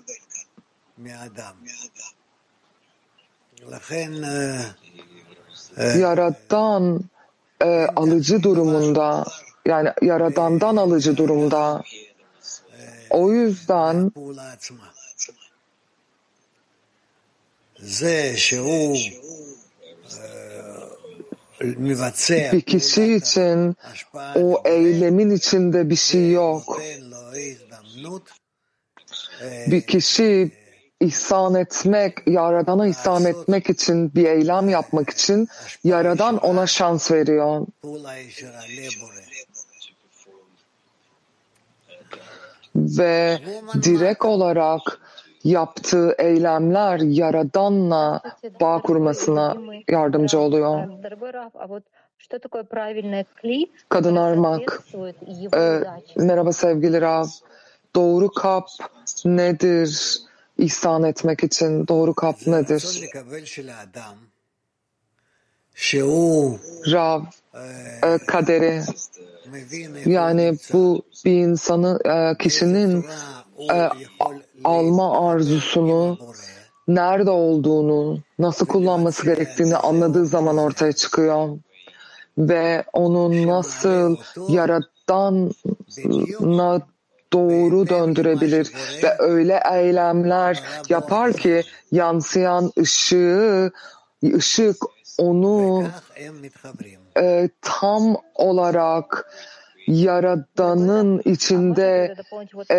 [5.78, 7.02] Yaradan
[7.62, 9.26] e, alıcı durumunda
[9.66, 11.84] yani yaradandan alıcı durumda.
[13.10, 14.12] O yüzden
[22.54, 23.76] bir kişi için
[24.36, 26.82] o eylemin içinde bir şey yok.
[29.68, 30.52] Bir kişi
[31.06, 35.48] ihsan etmek, Yaradan'a ihsan etmek için bir eylem yapmak için
[35.84, 37.68] Yaradan ona şans veriyor.
[42.76, 43.40] Ve
[43.84, 45.00] direkt olarak
[45.44, 48.22] yaptığı eylemler Yaradan'la
[48.62, 49.58] bağ kurmasına
[49.90, 50.88] yardımcı oluyor.
[53.90, 54.84] Kadın armak,
[55.58, 55.80] e,
[56.16, 57.26] merhaba sevgili Rav,
[57.96, 58.68] doğru kap
[59.26, 60.25] nedir?
[60.58, 63.10] ihsan etmek için doğru kap nedir?
[66.92, 67.22] Rav,
[68.04, 68.82] e, kaderi.
[70.06, 73.06] Yani bu bir insanı e, kişinin
[73.74, 73.90] e,
[74.64, 76.18] alma arzusunu
[76.88, 81.58] nerede olduğunu, nasıl kullanması gerektiğini anladığı zaman ortaya çıkıyor.
[82.38, 84.16] Ve onun nasıl
[84.50, 85.52] yaratanına
[87.34, 88.72] doğru döndürebilir
[89.04, 93.72] ve öyle eylemler yapar ki yansıyan ışığı,
[94.36, 94.76] ışık
[95.18, 95.88] onu
[97.18, 99.32] e, tam olarak
[99.88, 102.16] Yaradan'ın içinde
[102.70, 102.78] e,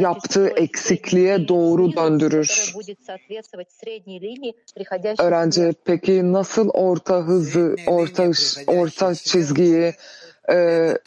[0.00, 2.74] yaptığı eksikliğe doğru döndürür.
[5.18, 8.30] Öğrenci peki nasıl orta hızı, orta
[8.66, 9.94] orta çizgiyi
[10.50, 10.98] e,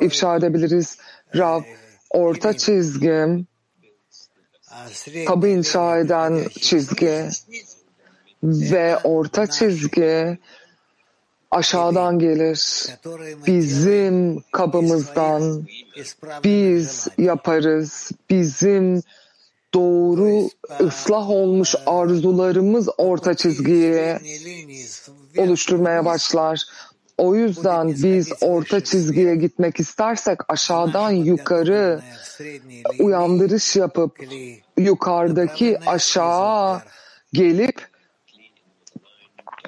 [0.00, 0.98] ifşa edebiliriz?
[1.36, 1.62] Rav,
[2.10, 3.44] orta çizgi
[5.26, 7.28] kabı inşa eden çizgi
[8.42, 10.38] ve orta çizgi
[11.50, 12.86] aşağıdan gelir.
[13.46, 15.66] Bizim kabımızdan
[16.44, 18.10] biz yaparız.
[18.30, 19.02] Bizim
[19.74, 20.48] doğru
[20.80, 24.20] ıslah olmuş arzularımız orta çizgiye
[25.38, 26.64] oluşturmaya başlar.
[27.18, 32.00] O yüzden biz orta çizgiye gitmek istersek aşağıdan yukarı
[32.98, 34.20] uyandırış yapıp
[34.76, 36.82] yukarıdaki aşağı
[37.32, 37.86] gelip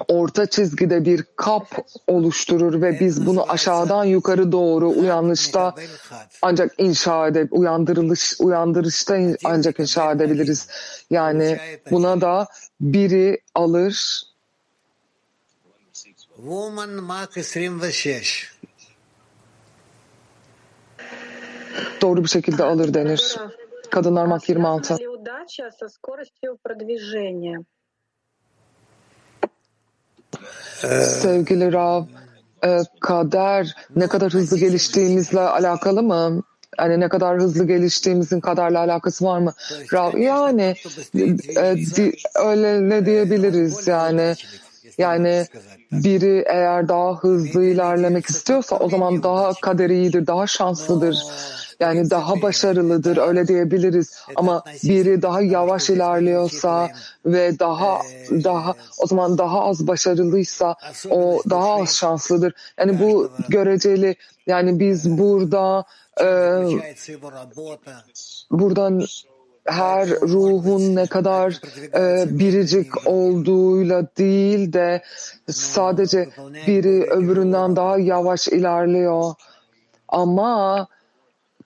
[0.07, 1.67] orta çizgide bir kap
[2.07, 5.75] oluşturur ve biz bunu aşağıdan yukarı doğru uyanışta
[6.41, 10.67] ancak inşa edip uyandırılış uyandırışta ancak inşa edebiliriz.
[11.09, 11.57] Yani
[11.91, 12.47] buna da
[12.81, 14.23] biri alır
[16.39, 17.91] Woman Mark 26.
[22.01, 23.37] Doğru bir şekilde alır denir.
[23.91, 24.97] Kadınlar Mark 26.
[31.21, 32.03] Sevgili Rav,
[32.65, 36.43] e, kader ne kadar hızlı geliştiğimizle alakalı mı?
[36.77, 39.53] hani ne kadar hızlı geliştiğimizin kadarla alakası var mı?
[40.17, 40.75] Yani
[41.57, 44.35] e, di, öyle ne diyebiliriz yani
[44.99, 45.45] yani
[45.91, 51.17] biri eğer daha hızlı ilerlemek istiyorsa o zaman daha kaderi iyidir, daha şanslıdır.
[51.79, 54.19] Yani daha başarılıdır öyle diyebiliriz.
[54.35, 56.89] Ama biri daha yavaş ilerliyorsa
[57.25, 60.75] ve daha daha o zaman daha az başarılıysa
[61.09, 62.53] o daha az şanslıdır.
[62.77, 64.15] Yani bu göreceli.
[64.47, 65.83] Yani biz burada
[66.21, 66.25] e,
[68.51, 69.05] buradan
[69.71, 71.61] her ruhun ne kadar
[71.95, 75.01] e, biricik olduğuyla değil de
[75.49, 76.29] sadece
[76.67, 79.33] biri öbüründen daha yavaş ilerliyor.
[80.07, 80.87] Ama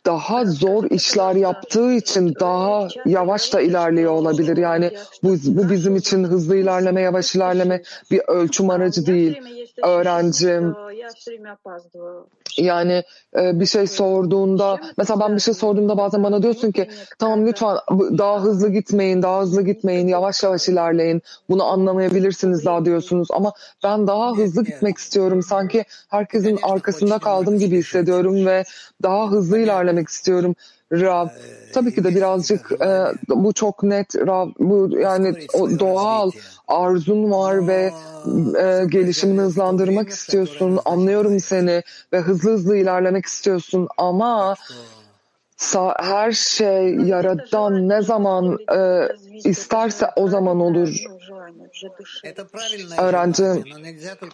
[0.05, 4.57] daha zor işler yaptığı için daha yavaş da ilerliyor olabilir.
[4.57, 4.91] Yani
[5.23, 9.41] bu, bu bizim için hızlı ilerleme, yavaş ilerleme bir ölçüm aracı değil.
[9.83, 10.75] Öğrencim
[12.57, 13.03] yani
[13.37, 16.89] e, bir şey sorduğunda mesela ben bir şey sorduğumda bazen bana diyorsun ki
[17.19, 17.77] tamam lütfen
[18.17, 21.21] daha hızlı gitmeyin, daha hızlı gitmeyin, yavaş yavaş ilerleyin.
[21.49, 23.27] Bunu anlamayabilirsiniz daha diyorsunuz.
[23.31, 25.43] Ama ben daha hızlı gitmek istiyorum.
[25.43, 28.63] Sanki herkesin arkasında kaldım gibi hissediyorum ve
[29.03, 30.55] daha hızlı ilerlemek istiyorum.
[30.91, 31.27] Rav,
[31.71, 36.31] tabii ki de birazcık e, bu çok net Rav, bu yani o doğal
[36.67, 37.93] arzun var ve
[38.59, 40.79] e, gelişimini hızlandırmak istiyorsun.
[40.85, 44.55] Anlıyorum seni ve hızlı hızlı ilerlemek istiyorsun ama
[45.99, 49.07] her şey yaradan ne zaman e,
[49.43, 51.05] isterse o zaman olur.
[52.97, 53.63] Öğrencim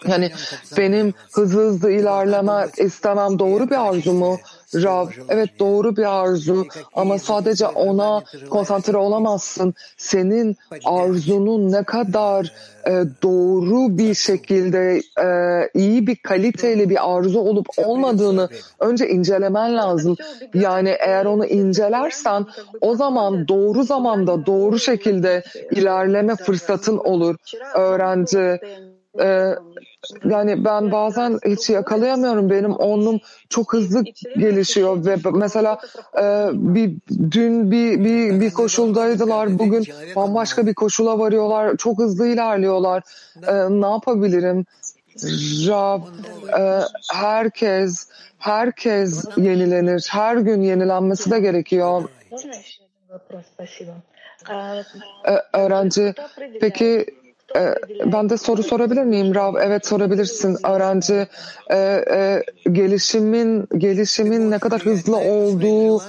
[0.07, 0.31] yani
[0.77, 4.37] benim hızlı hızlı ilerlemek istemem doğru bir arzu mu?
[4.75, 9.73] Rav, evet doğru bir arzu ama sadece ona konsantre olamazsın.
[9.97, 12.53] Senin arzunun ne kadar
[12.87, 12.91] e,
[13.23, 15.27] doğru bir şekilde e,
[15.73, 20.15] iyi bir kaliteli bir arzu olup olmadığını önce incelemen lazım.
[20.53, 22.45] Yani eğer onu incelersen
[22.81, 27.35] o zaman doğru zamanda doğru şekilde ilerleme fırsatın olur.
[27.75, 28.59] Öğrenci
[29.21, 29.55] e,
[30.25, 32.49] yani ben bazen hiç yakalayamıyorum.
[32.49, 33.19] Benim onum
[33.49, 34.03] çok hızlı
[34.37, 35.79] gelişiyor ve mesela
[36.17, 36.95] e, bir
[37.31, 39.59] dün bir, bir bir koşuldaydılar.
[39.59, 41.77] Bugün bambaşka bir koşula varıyorlar.
[41.77, 43.03] Çok hızlı ilerliyorlar.
[43.47, 44.65] E, ne yapabilirim?
[45.67, 46.01] Rab,
[46.59, 46.81] e,
[47.13, 50.07] herkes herkes yenilenir.
[50.11, 52.09] Her gün yenilenmesi de gerekiyor.
[55.27, 56.13] Ee, öğrenci
[56.61, 57.05] peki
[57.55, 59.55] e, ben de soru sorabilir miyim Rav?
[59.61, 60.57] Evet sorabilirsin.
[60.67, 61.27] Öğrenci
[61.69, 61.77] e,
[62.11, 66.01] e, gelişimin gelişimin ne kadar hızlı olduğu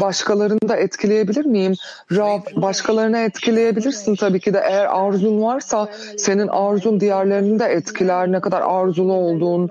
[0.00, 1.74] başkalarını da etkileyebilir miyim?
[2.12, 8.32] Rav başkalarını etkileyebilirsin tabii ki de eğer arzun varsa senin arzun diğerlerini de etkiler.
[8.32, 9.70] Ne kadar arzulu olduğun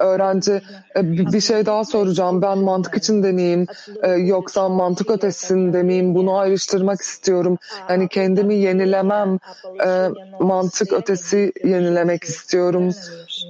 [0.00, 0.60] Öğrenci
[0.96, 2.42] e, bir şey daha soracağım.
[2.42, 3.66] Ben mantık için deneyeyim
[4.02, 6.14] e, yoksa mantık ötesinde miyim?
[6.14, 7.58] Bunu ayrıştırmak istiyorum.
[7.88, 9.38] Yani kendimi yenilemem.
[9.84, 10.08] e,
[10.40, 12.90] mantık ötesi yenilemek istiyorum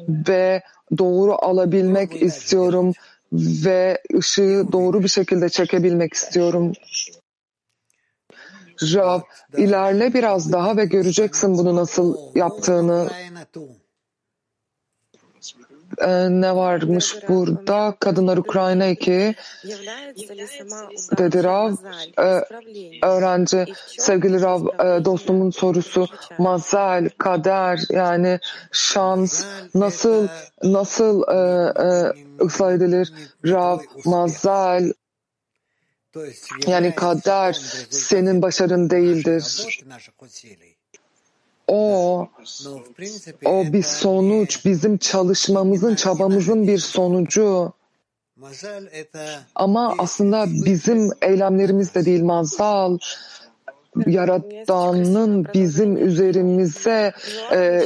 [0.08, 0.62] ve
[0.98, 2.92] doğru alabilmek istiyorum
[3.32, 6.72] ve ışığı doğru bir şekilde çekebilmek istiyorum.
[8.82, 9.20] Rav,
[9.56, 13.08] ilerle biraz daha ve göreceksin bunu nasıl yaptığını
[15.98, 17.94] e, ne varmış burada?
[18.00, 19.34] Kadınlar Ukrayna 2
[21.18, 21.72] dedi Rav.
[22.18, 22.44] E,
[23.06, 23.64] öğrenci,
[23.98, 26.06] sevgili Rav e, dostumun sorusu
[26.38, 28.38] mazel, kader yani
[28.72, 30.28] şans nasıl
[30.62, 31.36] nasıl e,
[31.82, 33.12] e, ıslah edilir?
[33.46, 34.92] Rav, mazel,
[36.66, 37.52] yani kader
[37.90, 39.80] senin başarın değildir
[41.70, 42.28] o
[43.44, 47.72] o bir sonuç, bizim çalışmamızın, çabamızın bir sonucu.
[49.54, 52.98] Ama aslında bizim eylemlerimiz de değil mazal.
[54.06, 57.12] Yaradan'ın bizim üzerimize
[57.52, 57.84] e,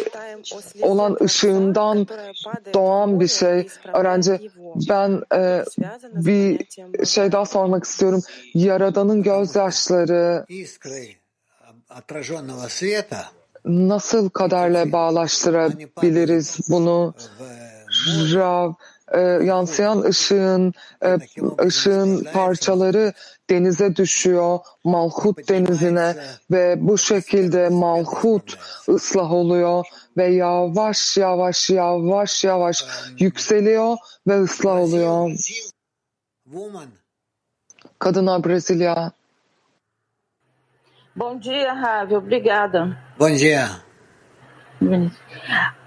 [0.83, 2.07] olan ışığından
[2.75, 3.69] doğan bir şey.
[3.95, 4.51] Öğrenci
[4.89, 5.65] ben e,
[6.15, 6.67] bir
[7.05, 8.23] şey daha sormak istiyorum.
[8.55, 10.47] Yaradan'ın gözyaşları
[13.65, 17.15] nasıl kaderle bağlaştırabiliriz bunu?
[18.35, 18.73] Rav,
[19.13, 20.73] e, yansıyan ışığın
[21.05, 21.19] e,
[21.65, 23.13] ışığın parçaları
[23.51, 26.17] denize düşüyor, Malhut denizine
[26.51, 28.59] ve bu şekilde Malhut
[28.89, 29.87] ıslah oluyor
[30.17, 32.85] ve yavaş yavaş yavaş yavaş
[33.19, 33.97] yükseliyor
[34.29, 35.31] ve ıslah oluyor.
[37.99, 39.13] Kadına Brezilya.
[41.16, 42.16] Bom dia, Ravi.
[42.16, 42.98] Obrigada.
[43.18, 43.82] Bom dia.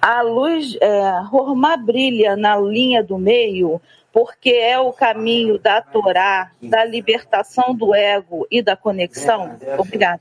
[0.00, 3.80] A luz, é, Hormá brilha na linha do meio
[4.12, 9.59] porque é o caminho da Torá, da libertação do ego e da conexão?
[9.78, 10.20] Obrigada.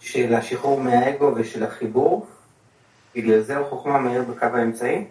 [0.00, 2.26] של השחרור מהאגו ושל החיבור,
[3.14, 5.04] בגלל זה החוכמה מאיר בקו האמצעי?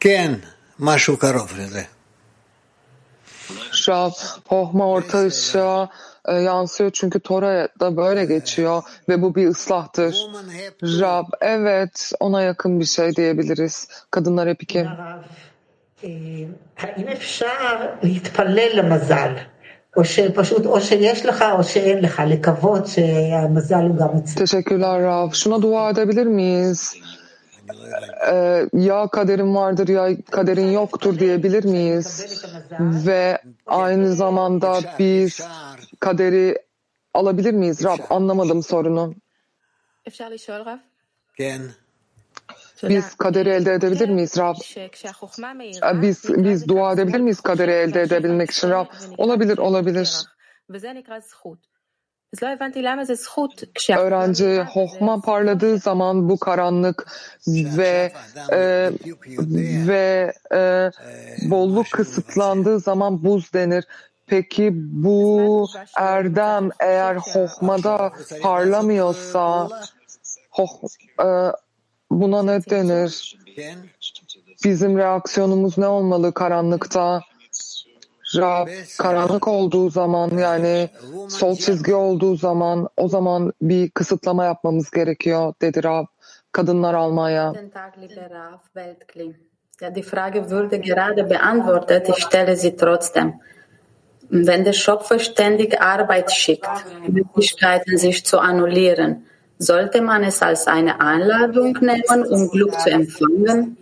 [0.00, 0.32] כן,
[0.80, 1.82] משהו קרוב לזה.
[3.78, 4.10] Şav,
[4.48, 5.88] Hohma orta ışığa
[6.28, 10.16] e, yansıyor çünkü Tora'ya da böyle geçiyor ve bu bir ıslahtır.
[10.82, 13.88] Rab, evet ona yakın bir şey diyebiliriz.
[14.10, 14.88] Kadınlar hep iki.
[16.84, 19.34] האם אפשר להתפלל למזל?
[19.96, 24.38] או שפשוט, או שיש לך או שאין לך, לקוות שהמזל הוא גם אצלך.
[24.38, 25.30] Teşekkürler Rav.
[25.32, 26.96] Şuna dua edebilir miyiz?
[28.31, 32.25] e, ya kaderin vardır ya kaderin yoktur diyebilir miyiz?
[32.79, 35.41] Ve aynı zamanda biz
[35.99, 36.57] kaderi
[37.13, 37.83] alabilir miyiz?
[37.83, 39.15] Rab anlamadım sorunu.
[42.83, 44.55] Biz kaderi elde edebilir miyiz Rab?
[45.85, 48.85] Ee, biz, biz dua edebilir miyiz kaderi elde edebilmek için Rab?
[49.17, 50.15] Olabilir, olabilir.
[53.99, 57.07] Öğrenci hohma parladığı zaman bu karanlık
[57.47, 58.13] ve
[58.51, 58.91] e,
[59.87, 60.91] ve e,
[61.49, 63.85] bolluk kısıtlandığı zaman buz denir.
[64.27, 68.11] Peki bu erdem eğer hohmada
[68.41, 69.69] parlamıyorsa
[70.49, 70.69] hoh,
[71.19, 71.27] e,
[72.11, 73.39] buna ne denir?
[74.63, 77.21] Bizim reaksiyonumuz ne olmalı karanlıkta?
[78.35, 78.67] Rab,
[78.97, 80.89] karanlık olduğu zaman yani
[81.29, 86.05] sol çizgi olduğu zaman o zaman bir kısıtlama yapmamız gerekiyor dedi Rab.
[86.51, 87.53] Kadınlar Almanya.
[89.81, 92.09] Ja, die Frage wurde gerade beantwortet.
[92.09, 93.33] Ich stelle sie trotzdem.
[94.29, 96.69] Wenn der Schöpfer ständig Arbeit schickt,
[97.07, 99.25] Möglichkeiten sich zu annullieren,
[99.57, 103.77] sollte man es als eine Einladung nehmen, um Glück zu empfangen?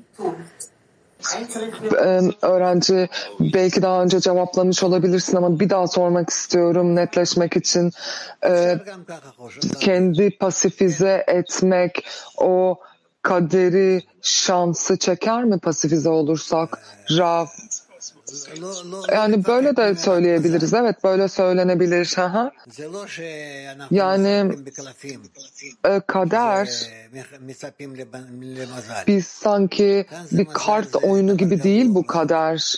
[2.42, 3.10] Öğrenci
[3.40, 7.92] belki daha önce cevaplamış olabilirsin ama bir daha sormak istiyorum netleşmek için.
[8.46, 8.76] Ee,
[9.80, 12.06] kendi pasifize etmek
[12.38, 12.80] o
[13.22, 16.80] kaderi şansı çeker mi pasifize olursak?
[17.18, 17.46] Rav.
[19.12, 20.74] Yani böyle de söyleyebiliriz.
[20.74, 22.16] Evet böyle söylenebilir.
[22.18, 22.52] Aha.
[23.92, 24.52] Yani
[25.86, 26.70] e, kader
[29.08, 32.76] biz sanki bir kart oyunu gibi değil bu kader.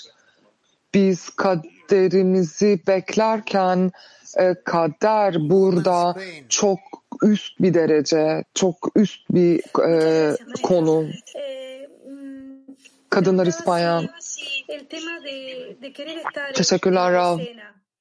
[0.93, 3.91] Biz kaderimizi beklerken
[4.37, 6.15] e, kader burada
[6.49, 6.79] çok
[7.23, 11.05] üst bir derece, çok üst bir e, konu.
[13.09, 14.01] Kadınlar İspanya.
[16.53, 17.39] Teşekkürler Rav.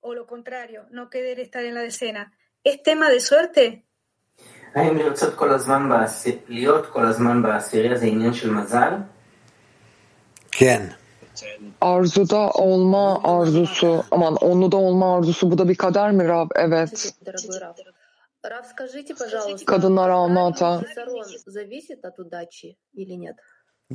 [0.03, 2.33] O lo contrario, no querer estar en la decena.
[2.65, 3.83] ¿Es tema de suerte?
[4.75, 5.89] האם לרצות כל הזמן,
[6.49, 8.93] להיות כל הזמן בעשירייה זה עניין של מזל?
[11.81, 16.51] Arzuda olma arzusu, aman onlu da olma arzusu bu da bir kader mi Rab?
[16.55, 17.15] Evet.
[19.67, 20.81] Kadınlar alma hata.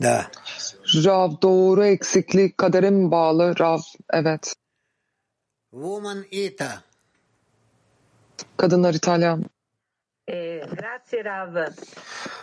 [0.01, 0.25] Da.
[1.05, 3.59] Rav doğru eksiklik kadere mi bağlı?
[3.59, 3.79] Rav
[4.13, 4.53] evet.
[5.71, 6.83] Woman Ita.
[8.57, 9.43] Kadınlar İtalyan.
[10.27, 11.73] Eh, grazie Rav.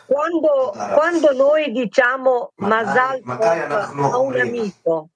[0.09, 3.23] Quando, quando noi diciamo Masal
[4.13, 5.09] a un amico,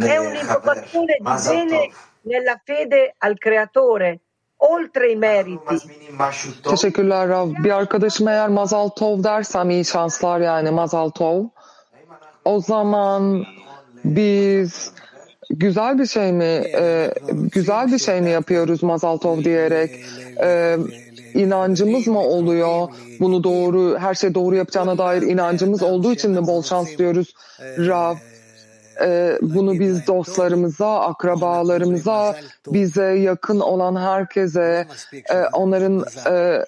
[0.00, 1.92] è un'invocazione di bene
[2.22, 4.20] nella fede al creatore
[4.58, 5.88] oltre i meriti.
[6.62, 7.50] Teşekkürler Rav.
[7.64, 11.44] Bir arkadaşım eğer Mazal Tov dersem iyi şanslar yani Mazal Tov.
[12.44, 13.44] O zaman
[14.04, 14.92] biz
[15.50, 19.90] güzel bir şey mi e, güzel bir şey mi yapıyoruz Mazaltov diyerek
[20.42, 20.76] e,
[21.34, 22.88] inancımız mı oluyor
[23.20, 28.14] bunu doğru her şey doğru yapacağına dair inancımız olduğu için mi bol şans diyoruz Rav
[29.00, 32.36] e, bunu biz dostlarımıza, akrabalarımıza,
[32.66, 34.86] bize yakın olan herkese,
[35.30, 36.64] e, onların e,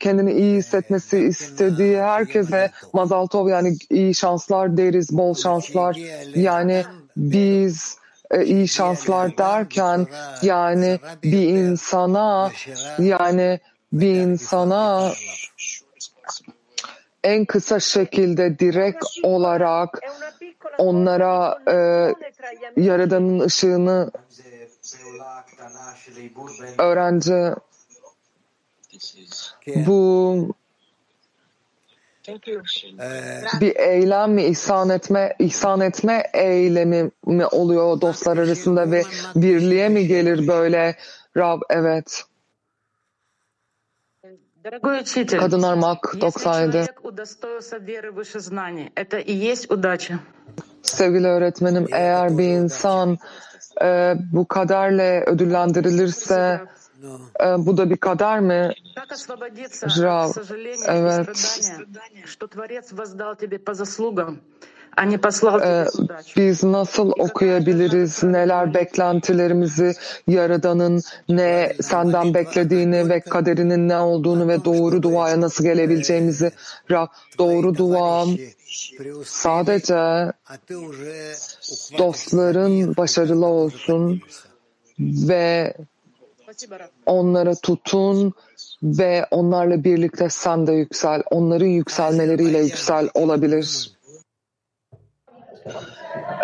[0.00, 5.96] kendini iyi hissetmesi istediği herkese mazaltov yani iyi şanslar deriz, bol şanslar.
[6.34, 6.84] Yani
[7.16, 7.96] biz
[8.30, 10.06] e, iyi şanslar derken
[10.42, 12.50] yani bir insana
[12.98, 13.60] yani
[13.92, 15.12] bir insana
[17.24, 20.00] en kısa şekilde direkt olarak
[20.82, 21.74] onlara e,
[22.76, 24.10] Yaradan'ın ışığını
[26.78, 27.54] öğrenci
[29.76, 30.54] bu
[33.60, 38.00] bir eylem mi ihsan etme ihsan etme eylemi mi oluyor?
[38.00, 39.02] Dostlar arasında ve
[39.36, 40.96] birliğe mi gelir böyle?
[41.36, 42.24] Rab evet
[44.64, 50.20] Дорогой учитель, Kadınlar если 97 человек удостоился веры выше знаний, это и есть удача.
[50.82, 53.18] Sevgili öğretmenim eğer bir insan
[53.82, 56.60] e, bu kaderle ödüllendirilirse
[57.40, 58.72] e, bu da bir kader mi?
[58.94, 61.28] Как освободиться от Rav, сожаления evet.
[64.98, 65.86] Ee,
[66.36, 69.92] biz nasıl okuyabiliriz, neler beklentilerimizi,
[70.28, 76.50] Yaradan'ın ne senden beklediğini ve kaderinin ne olduğunu ve doğru duaya nasıl gelebileceğimizi,
[76.90, 78.26] Rab, doğru dua
[79.24, 80.32] sadece
[81.98, 84.20] dostların başarılı olsun
[84.98, 85.74] ve
[87.06, 88.32] onlara tutun
[88.82, 93.92] ve onlarla birlikte sen de yüksel, onların yükselmeleriyle yüksel olabilir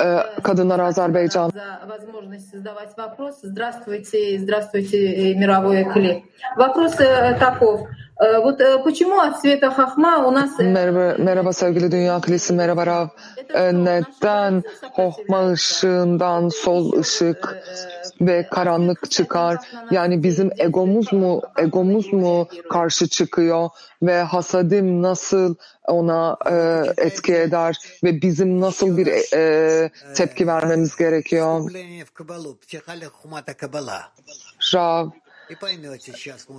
[0.04, 3.36] Ee, Kadınlar Azerbaycan за возможность задавать вопрос.
[3.44, 6.24] Здравствуйте, здравствуйте, э, мировое кли.
[6.58, 7.82] Вопрос э, таков.
[8.20, 10.52] Э, Вот э, почему от света хахма у нас...
[10.60, 13.08] э, Merhaba, merhaba sevgili Dünya Kilisi, merhaba Rav.
[13.54, 14.64] Ee, neden
[14.94, 17.58] hohma ışığından sol ışık
[18.21, 19.59] ve karanlık çıkar.
[19.91, 23.69] Yani bizim egomuz mu egomuz mu karşı çıkıyor
[24.03, 25.55] ve hasadim nasıl
[25.87, 31.71] ona e, etki eder ve bizim nasıl bir e, tepki vermemiz gerekiyor?
[34.75, 35.09] Rav,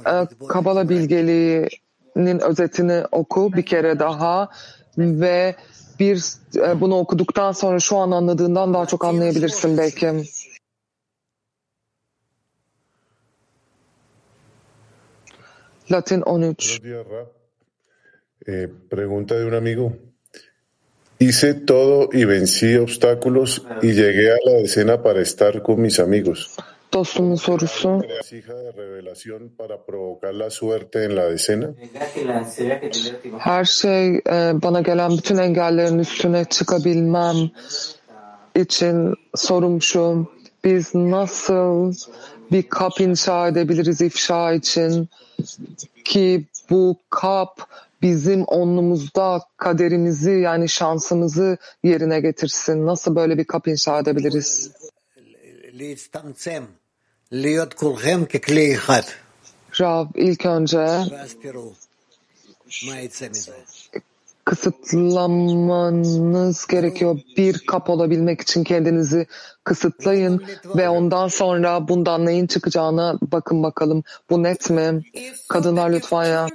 [0.08, 4.50] e, Kabala bilgeliğinin özetini oku bir kere daha
[4.98, 5.56] ve
[6.00, 6.24] bir
[6.56, 10.24] e, bunu okuduktan sonra şu an anladığından daha çok anlayabilirsin belki.
[15.90, 16.26] Latin 13.
[16.26, 17.26] Buenos días, Ra.
[18.46, 19.98] Eh, pregunta de un amigo.
[21.18, 26.56] Hice todo y vencí obstáculos y llegué a la decena para estar con mis amigos.
[26.92, 28.02] Dostumun sorusu.
[28.32, 31.74] Hija de revelación para provocar la suerte en la decena.
[33.40, 37.50] Her şey e, bana gelen bütün engellerin üstüne çıkabilmem
[38.56, 40.28] için sorum şu.
[40.64, 41.94] Biz nasıl
[42.52, 45.10] bir kap inşa edebiliriz ifşa için
[46.06, 47.70] ki bu kap
[48.02, 52.86] bizim onlumuzda kaderimizi yani şansımızı yerine getirsin.
[52.86, 54.72] Nasıl böyle bir kap inşa edebiliriz?
[59.80, 60.78] Rav ilk önce
[64.50, 67.20] kısıtlamanız gerekiyor.
[67.38, 69.28] Bir kap olabilmek için kendinizi
[69.64, 70.44] kısıtlayın
[70.76, 74.04] ve ondan sonra bundan neyin çıkacağına bakın bakalım.
[74.30, 75.04] Bu net mi?
[75.50, 76.48] Kadınlar lütfen ya.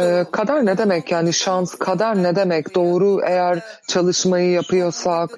[0.00, 2.74] Ee, kader ne demek yani şans, kader ne demek?
[2.74, 3.58] Doğru eğer
[3.88, 5.30] çalışmayı yapıyorsak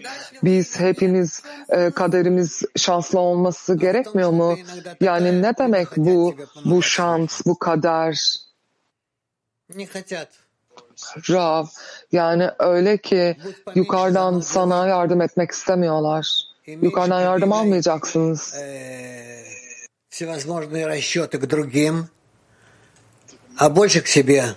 [0.44, 4.56] biz hepimiz e, kaderimiz şanslı olması gerekmiyor mu?
[5.00, 8.36] Yani ne demek bu bu şans, bu kader?
[11.30, 11.64] Rav,
[12.12, 13.36] yani öyle ki
[13.74, 16.28] yukarıdan sana yardım etmek istemiyorlar.
[16.66, 18.54] Yukarıdan yardım almayacaksınız.
[20.14, 22.08] Всевозможные расчеты к другим,
[23.56, 24.54] а больше к себе.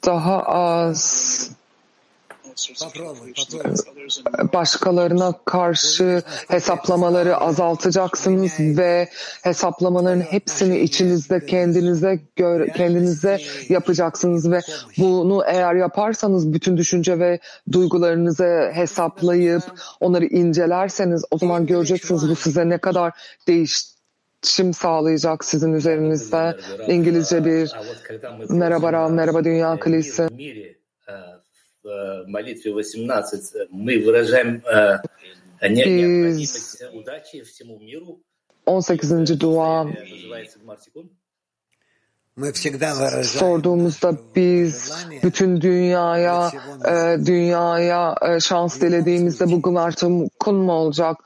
[0.00, 1.55] Попробуй.
[4.54, 9.08] Başkalarına karşı hesaplamaları azaltacaksınız ve
[9.42, 13.38] hesaplamaların hepsini içinizde kendinize göre, kendinize
[13.68, 14.60] yapacaksınız ve
[14.98, 17.38] bunu eğer yaparsanız bütün düşünce ve
[17.72, 19.62] duygularınızı hesaplayıp
[20.00, 23.12] onları incelerseniz o zaman göreceksiniz bu size ne kadar
[23.48, 23.96] değiştirecek
[24.46, 26.56] iletişim sağlayacak sizin üzerinizde.
[26.88, 27.70] İngilizce bir
[28.48, 30.28] merhaba Rav, merhaba Dünya Kilisi
[31.85, 34.99] в молитве 18 мы выражаем э,
[35.67, 38.21] необходимость удачи всему миру.
[38.65, 39.37] 18.
[39.39, 41.09] dua Называется Гмартикун.
[43.23, 44.91] sorduğumuzda biz
[45.23, 46.51] bütün dünyaya
[46.85, 51.17] e, dünyaya e, şans dilediğimizde bu Gımartın mu olacak?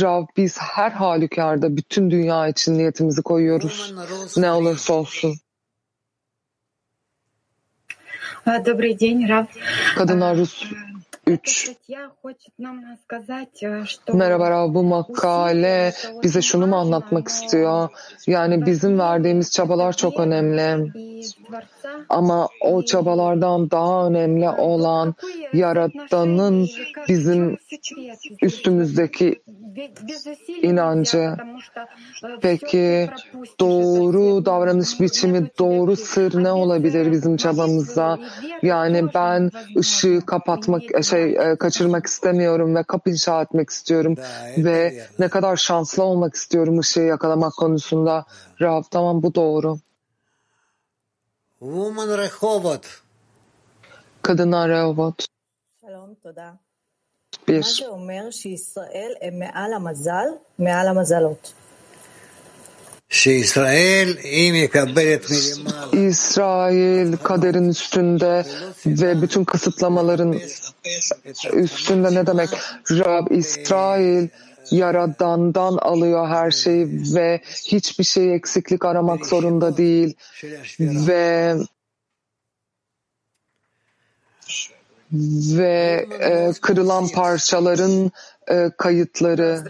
[0.00, 3.94] Rav biz her halükarda bütün dünya için niyetimizi koyuyoruz.
[4.36, 5.34] Ne olursa olsun.
[8.47, 9.47] Добрый день, Рав.
[9.95, 10.63] Kadınlar Rus
[11.27, 11.71] 3.
[14.13, 17.89] Merhaba Rav, bu makale bize şunu mu anlatmak istiyor?
[18.27, 20.91] Yani bizim verdiğimiz çabalar çok önemli.
[22.09, 25.15] Ama o çabalardan daha önemli olan
[25.53, 26.67] Yaratan'ın
[27.09, 27.57] bizim
[28.41, 29.41] üstümüzdeki
[30.61, 31.35] inancı.
[32.41, 33.09] Peki
[33.59, 38.19] doğru davranış biçimi, doğru sır ne olabilir bizim çabamızda?
[38.61, 44.15] Yani ben ışığı kapatmak, şey, şey e, kaçırmak istemiyorum ve kap inşa etmek istiyorum
[44.57, 48.25] ve ne kadar şanslı olmak istiyorum ışığı yakalamak konusunda.
[48.61, 49.77] Rav tamam bu doğru.
[51.59, 53.01] Woman Rehovat.
[54.21, 55.27] Kadınlar Rehovat.
[55.81, 56.15] Shalom.
[57.47, 57.63] Bir.
[65.93, 68.45] İsrail kaderin üstünde
[68.85, 70.39] ve bütün kısıtlamaların
[71.53, 72.49] üstünde ne demek?
[72.91, 74.27] Rab İsrail
[74.71, 80.15] Yaradan'dan alıyor her şeyi ve hiçbir şey eksiklik aramak zorunda değil
[80.81, 81.55] ve
[85.57, 88.11] ve e, kırılan parçaların
[88.51, 89.63] ee, kayıtları.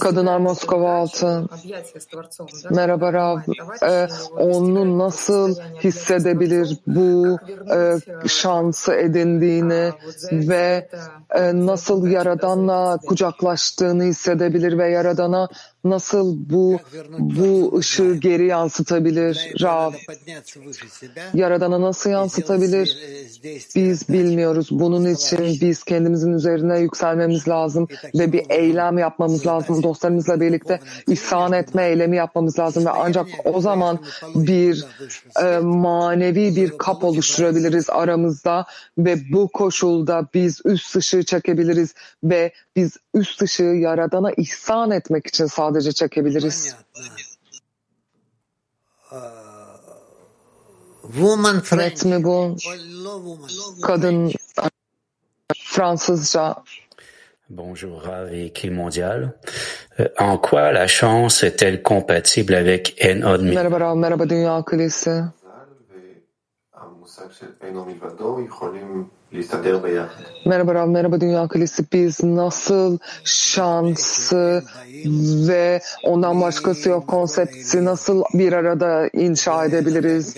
[0.00, 1.44] Kadınlar Moskova altı.
[2.70, 3.38] Merhaba Rav.
[3.82, 7.38] Ee, e, onu nasıl hissedebilir bu
[7.74, 9.92] e, şansı edindiğini
[10.32, 10.88] ve
[11.30, 15.48] e, nasıl Yaradan'la kucaklaştığını hissedebilir ve Yaradan'a
[15.84, 16.78] nasıl bu
[17.18, 19.92] bu ışığı geri yansıtabilir Rav?
[21.34, 22.98] Yaradana nasıl yansıtabilir?
[23.76, 24.68] Biz bilmiyoruz.
[24.70, 29.82] Bunun için biz kendimizin üzerine yükselmemiz lazım ve bir eylem yapmamız lazım.
[29.82, 33.98] Dostlarımızla birlikte ihsan etme eylemi yapmamız lazım ve ancak o zaman
[34.34, 34.86] bir
[35.42, 38.66] e, manevi bir kap oluşturabiliriz aramızda
[38.98, 45.46] ve bu koşulda biz üst ışığı çekebiliriz ve biz üst ışığı Yaradan'a ihsan etmek için
[45.46, 46.74] sadece çekebiliriz.
[51.02, 52.56] woman Net mi bu?
[53.82, 54.32] Kadın
[55.58, 56.56] Fransızca
[57.50, 59.32] Bonjour Rav et Clé Mondial.
[59.98, 65.10] Euh, en quoi la chance est-elle compatible avec Enod Merhaba Rav, merhaba Dünya Kulesi.
[70.46, 71.84] Merhaba Rav, merhaba Dünya Kulesi.
[71.92, 74.62] Biz nasıl şansı
[75.48, 80.36] ve ondan başkası yok konsepti nasıl bir arada inşa edebiliriz?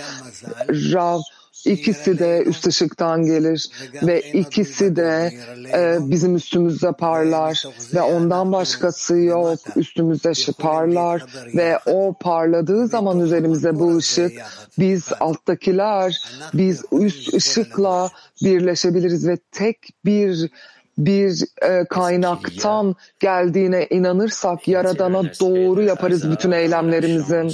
[0.68, 1.20] Rav,
[1.64, 3.68] ikisi de üst ışıktan gelir.
[4.02, 5.32] Ve ikisi de
[5.72, 7.64] e, bizim üstümüzde parlar.
[7.94, 9.58] Ve ondan başkası yok.
[9.76, 11.24] Üstümüzde parlar.
[11.54, 14.32] Ve o parladığı zaman üzerimize bu ışık.
[14.78, 16.16] Biz alttakiler
[16.54, 18.10] biz üst ışıkla
[18.42, 19.28] birleşebiliriz.
[19.28, 20.50] Ve tek bir
[20.98, 27.48] bir e, kaynaktan geldiğine inanırsak Yaradan'a doğru yaparız bütün eylemlerimizi.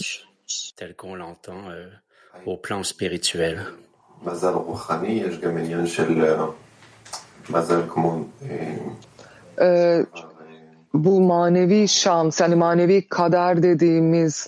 [0.77, 1.91] tel qu'on l'entend euh,
[2.47, 3.59] au plan spirituel.
[4.22, 6.46] מזל רוחני, יש גם עניין של אה,
[7.50, 8.78] מזל כמו אה,
[9.62, 10.06] e,
[10.94, 14.48] bu manevi şans yani manevi kader dediğimiz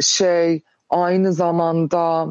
[0.00, 2.26] şey aynı zamanda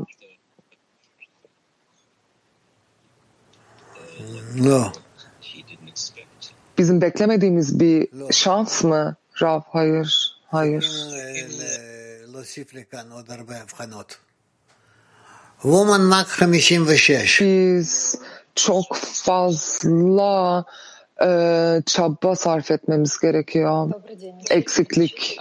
[4.55, 4.91] לא.
[6.77, 9.15] bizim beklemediğimiz bir şans mı?
[9.41, 10.85] Rav hayır, hayır.
[17.40, 18.20] Biz
[18.54, 20.64] çok fazla
[21.22, 21.28] e,
[21.86, 23.90] çaba sarf etmemiz gerekiyor.
[24.50, 25.38] Eksiklik.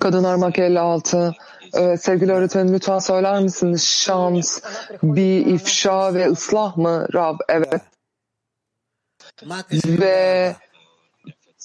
[0.00, 1.34] Kadınlar Maki 56.
[1.74, 3.84] E, sevgili öğretmenim lütfen söyler misiniz?
[3.84, 4.60] Şans
[5.02, 7.38] bir ifşa ve ıslah mı Rab?
[7.48, 7.82] Evet.
[9.84, 10.54] Ve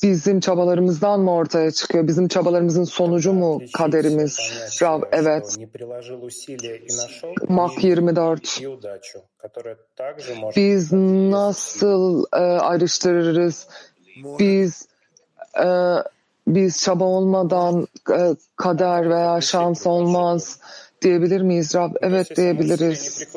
[0.05, 2.07] bizim çabalarımızdan mı ortaya çıkıyor?
[2.07, 4.39] Bizim çabalarımızın sonucu mu kaderimiz?
[4.81, 5.57] Rav, evet.
[7.49, 8.61] Mak 24.
[10.55, 10.91] Biz
[11.31, 13.67] nasıl e, ayrıştırırız?
[14.39, 14.87] Biz
[15.63, 15.67] e,
[16.47, 20.59] biz çaba olmadan e, kader veya şans olmaz
[21.01, 21.91] diyebilir miyiz Rab?
[22.01, 23.27] Evet diyebiliriz.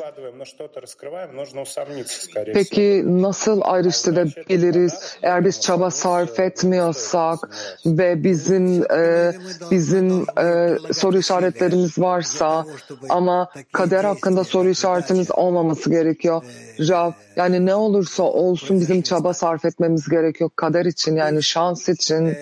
[2.53, 5.17] Peki nasıl ayrıştırabiliriz?
[5.21, 7.39] Eğer biz çaba sarf etmiyorsak
[7.85, 9.33] ve bizim e,
[9.71, 12.65] bizim e, soru işaretlerimiz varsa
[13.09, 16.43] ama kader hakkında soru işaretimiz olmaması gerekiyor.
[16.79, 22.35] Rab yani ne olursa olsun bizim çaba sarf etmemiz gerekiyor kader için yani şans için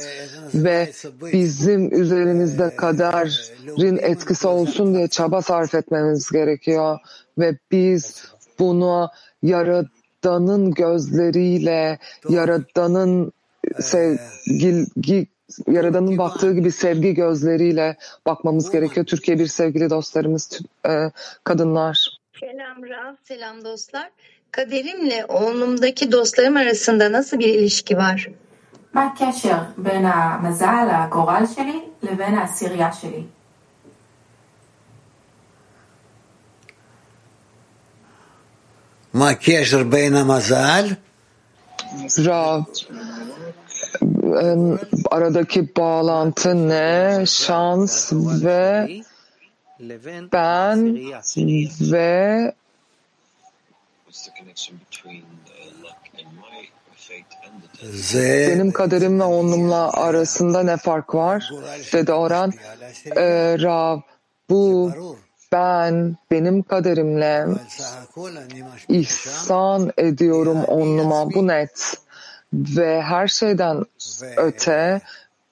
[0.54, 0.92] ve
[1.34, 7.00] bizim üzerimizde kaderin etkisi olsun diye çaba sarf etmemiz gerekiyor
[7.38, 8.26] ve biz
[8.60, 9.10] bunu
[9.44, 13.32] Yaradan'ın gözleriyle Yaradan'ın
[13.80, 15.28] sevgi
[15.68, 19.06] Yaradan'ın baktığı gibi sevgi gözleriyle bakmamız gerekiyor.
[19.06, 21.12] Türkiye bir sevgili dostlarımız, e,
[21.44, 22.20] kadınlar.
[22.40, 24.10] Selam Rav, selam dostlar.
[24.57, 28.29] Kaderimle oğlumdaki dostlarım arasında nasıl bir ilişki var?
[28.95, 33.25] מה הקשר בין המזל, הגורל שלי, לבין העשירייה שלי?
[39.15, 40.85] מה הקשר בין המזל?
[42.19, 42.63] Rav,
[45.11, 47.25] aradaki bağlantı ne?
[47.27, 48.89] Şans ve
[50.33, 50.97] ben
[51.81, 52.53] ve
[58.50, 61.52] benim kaderimle onunla arasında ne fark var?
[61.94, 62.54] Dedi Orhan.
[63.06, 64.00] Ee, Rav,
[64.50, 64.92] bu
[65.52, 67.48] ben benim kaderimle
[68.90, 71.34] ihsan ediyorum onluma.
[71.34, 71.98] Bu net.
[72.54, 73.86] Ve her şeyden
[74.38, 75.02] öte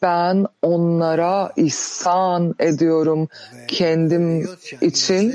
[0.05, 3.27] ben onlara ihsan ediyorum.
[3.67, 4.49] Kendim
[4.81, 5.33] için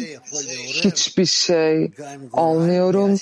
[0.66, 1.92] hiçbir şey
[2.32, 3.16] almıyorum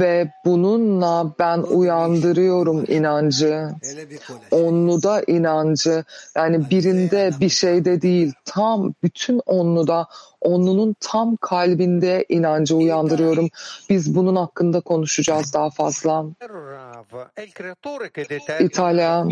[0.00, 3.68] ve bununla ben uyandırıyorum inancı.
[4.50, 6.04] Onluda inancı.
[6.36, 10.06] Yani birinde bir şeyde değil, tam bütün onluda,
[10.40, 13.48] onlunun tam kalbinde inancı uyandırıyorum.
[13.90, 16.24] Biz bunun hakkında konuşacağız daha fazla.
[18.60, 19.24] İtalya,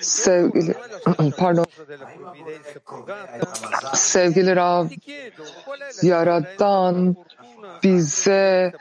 [0.00, 0.74] sevgili,
[1.38, 1.66] pardon,
[3.94, 4.86] sevgili Rav,
[6.02, 7.16] Yaradan
[7.82, 8.72] bize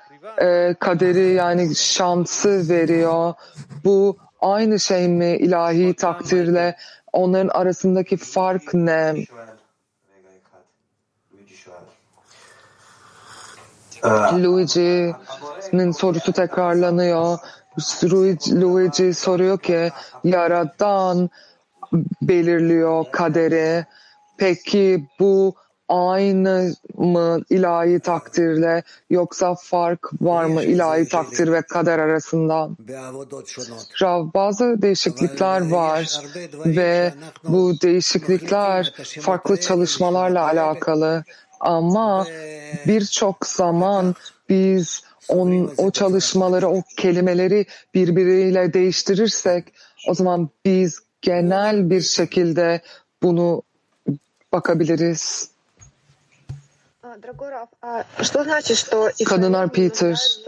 [0.41, 3.33] e, kaderi yani şansı veriyor.
[3.83, 6.75] Bu aynı şey mi ilahi takdirle?
[7.13, 9.25] Onların arasındaki fark ne?
[14.33, 17.37] Luigi'nin sorusu tekrarlanıyor.
[18.61, 19.91] Luigi soruyor ki
[20.23, 21.29] Yaradan
[22.21, 23.85] belirliyor kaderi.
[24.37, 25.55] Peki bu
[25.89, 32.69] aynı mı ilahi takdirle yoksa fark var mı ilahi takdir ve kader arasında?
[34.01, 36.19] Rav bazı değişiklikler var
[36.65, 37.13] ve
[37.43, 41.23] bu değişiklikler farklı çalışmalarla alakalı
[41.59, 42.25] ama
[42.87, 44.15] birçok zaman
[44.49, 49.73] biz on, o çalışmaları, o kelimeleri birbiriyle değiştirirsek
[50.07, 52.81] o zaman biz genel bir şekilde
[53.23, 53.63] bunu
[54.51, 55.51] bakabiliriz.
[59.25, 60.39] Kadınlar Peter.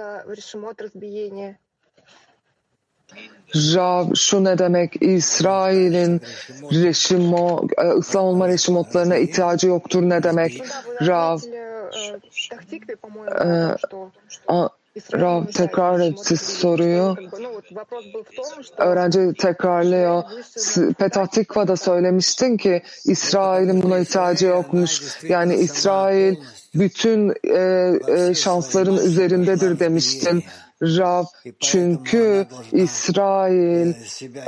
[3.56, 5.02] Rav şu ne demek?
[5.02, 6.22] İsrail'in
[6.72, 7.68] reşimo,
[7.98, 10.64] ıslah olma reşimotlarına ihtiyacı yoktur ne demek?
[11.02, 11.40] Rav
[15.14, 17.16] Rav tekrar etti soruyu.
[18.78, 20.24] Öğrenci tekrarlıyor.
[20.98, 25.24] Petah Tikva'da söylemiştin ki İsrail'in buna ihtiyacı yokmuş.
[25.24, 26.36] Yani İsrail
[26.76, 30.44] bütün e, e, şansların üzerindedir demiştin.
[30.82, 31.24] Rav
[31.60, 33.94] çünkü İsrail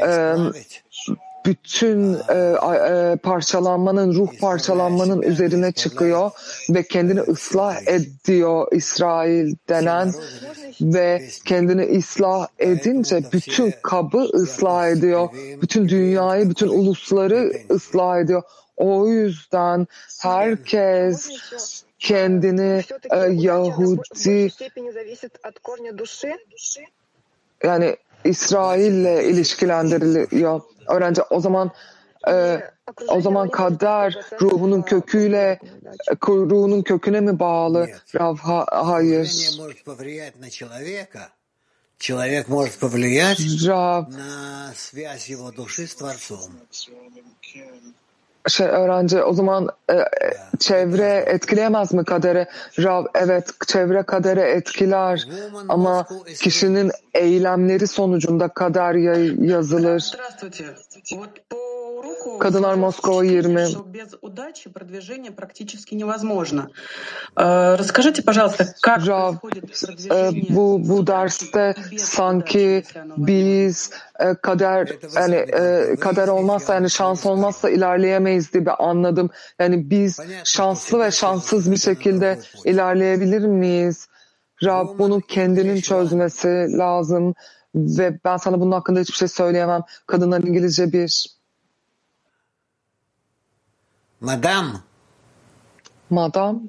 [0.08, 0.36] e,
[1.46, 6.32] bütün e, e, parçalanmanın, ruh parçalanmanın üzerine çıkıyor
[6.70, 10.14] ve kendini ıslah ediyor İsrail denen
[10.82, 15.30] ve kendini ıslah edince bütün kabı ıslah ediyor.
[15.62, 18.42] Bütün dünyayı, bütün ulusları ıslah ediyor.
[18.78, 19.88] O yüzden
[20.22, 21.30] herkes
[22.00, 24.52] kendini e, Yahudi
[27.64, 31.72] yani İsrail'le ilişkilendiriliyor öğrenci o zaman
[32.28, 32.62] e,
[33.08, 35.60] o zaman kadar ruhunun köküyle
[36.12, 37.90] e, ruhunun köküne mi bağlı?
[38.16, 39.32] Rav ha, hayır.
[43.68, 44.04] Rav
[48.48, 50.06] şey öğrenci o zaman e, e
[50.60, 52.50] çevre etkileyemez mi kadere?
[52.80, 55.28] Rav evet çevre kadere etkiler
[55.70, 56.08] ama
[56.42, 58.94] kişinin eylemleri sonucunda kader
[59.46, 60.12] yazılır.
[62.40, 63.66] Kadınlar Moskova 20.
[69.08, 69.34] Rav,
[70.50, 72.84] bu, bu derste sanki
[73.18, 73.92] biz
[74.42, 75.46] kader yani
[76.00, 79.30] kader э, olmazsa yani şans olmazsa ilerleyemeyiz gibi anladım.
[79.60, 84.08] Yani biz şanslı ve şanssız bir şekilde ilerleyebilir miyiz?
[84.64, 86.48] Rab bunu kendinin çözmesi
[86.78, 87.34] lazım
[87.76, 89.82] ve ben sana bunun hakkında hiçbir şey söyleyemem.
[90.08, 91.35] Kadınlar İngilizce bir.
[94.22, 94.74] Madame.
[96.10, 96.60] Madame.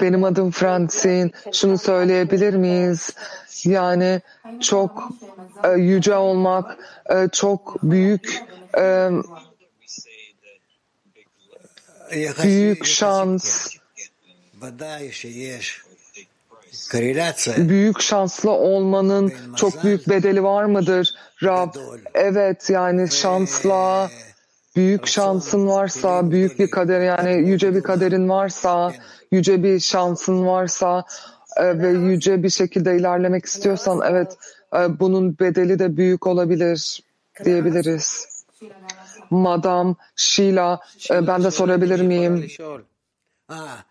[0.00, 1.30] Benim adım Francine.
[1.52, 3.10] Şunu söyleyebilir miyiz?
[3.64, 4.20] Yani
[4.60, 5.08] çok
[5.64, 6.78] e, yüce olmak,
[7.10, 8.42] e, çok büyük
[8.78, 9.10] e,
[12.42, 13.68] büyük şans
[17.68, 21.14] büyük şanslı olmanın çok büyük bedeli var mıdır?
[21.44, 21.74] Rab,
[22.14, 24.10] evet yani şansla,
[24.76, 28.92] büyük şansın varsa, büyük bir kader yani yüce bir kaderin varsa,
[29.30, 31.04] yüce bir şansın varsa
[31.56, 34.36] e, ve yüce bir şekilde ilerlemek istiyorsan evet
[34.74, 37.02] e, bunun bedeli de büyük olabilir
[37.44, 38.26] diyebiliriz.
[39.30, 40.80] Madam Sheila,
[41.10, 42.46] e, ben de sorabilir miyim?
[43.48, 43.84] Ah,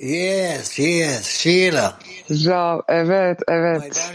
[0.00, 1.98] yes, yes, Sheila.
[2.30, 4.12] Rav, evet, evet.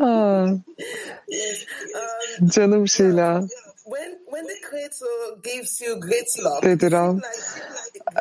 [0.00, 0.46] Aa,
[2.54, 2.88] canım
[5.80, 7.18] you great love, dedi Rav.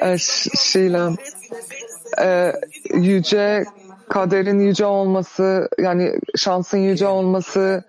[0.02, 1.12] E, Ş- Sheila,
[2.22, 2.54] e,
[2.94, 3.64] yüce
[4.10, 7.84] kaderin yüce olması, yani şansın yüce olması,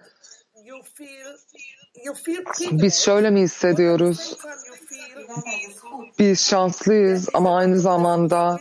[2.70, 4.36] biz şöyle mi hissediyoruz?
[6.18, 8.58] Biz şanslıyız ama aynı zamanda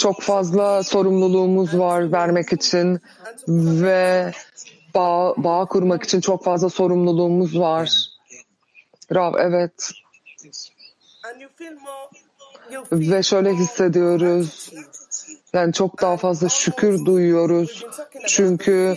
[0.00, 3.00] çok fazla sorumluluğumuz var vermek için
[3.48, 4.32] ve
[4.94, 7.90] bağ, bağ kurmak için çok fazla sorumluluğumuz var.
[9.14, 9.90] Rav evet
[12.92, 14.72] ve şöyle hissediyoruz.
[15.52, 17.84] Yani çok daha fazla şükür duyuyoruz.
[18.26, 18.96] Çünkü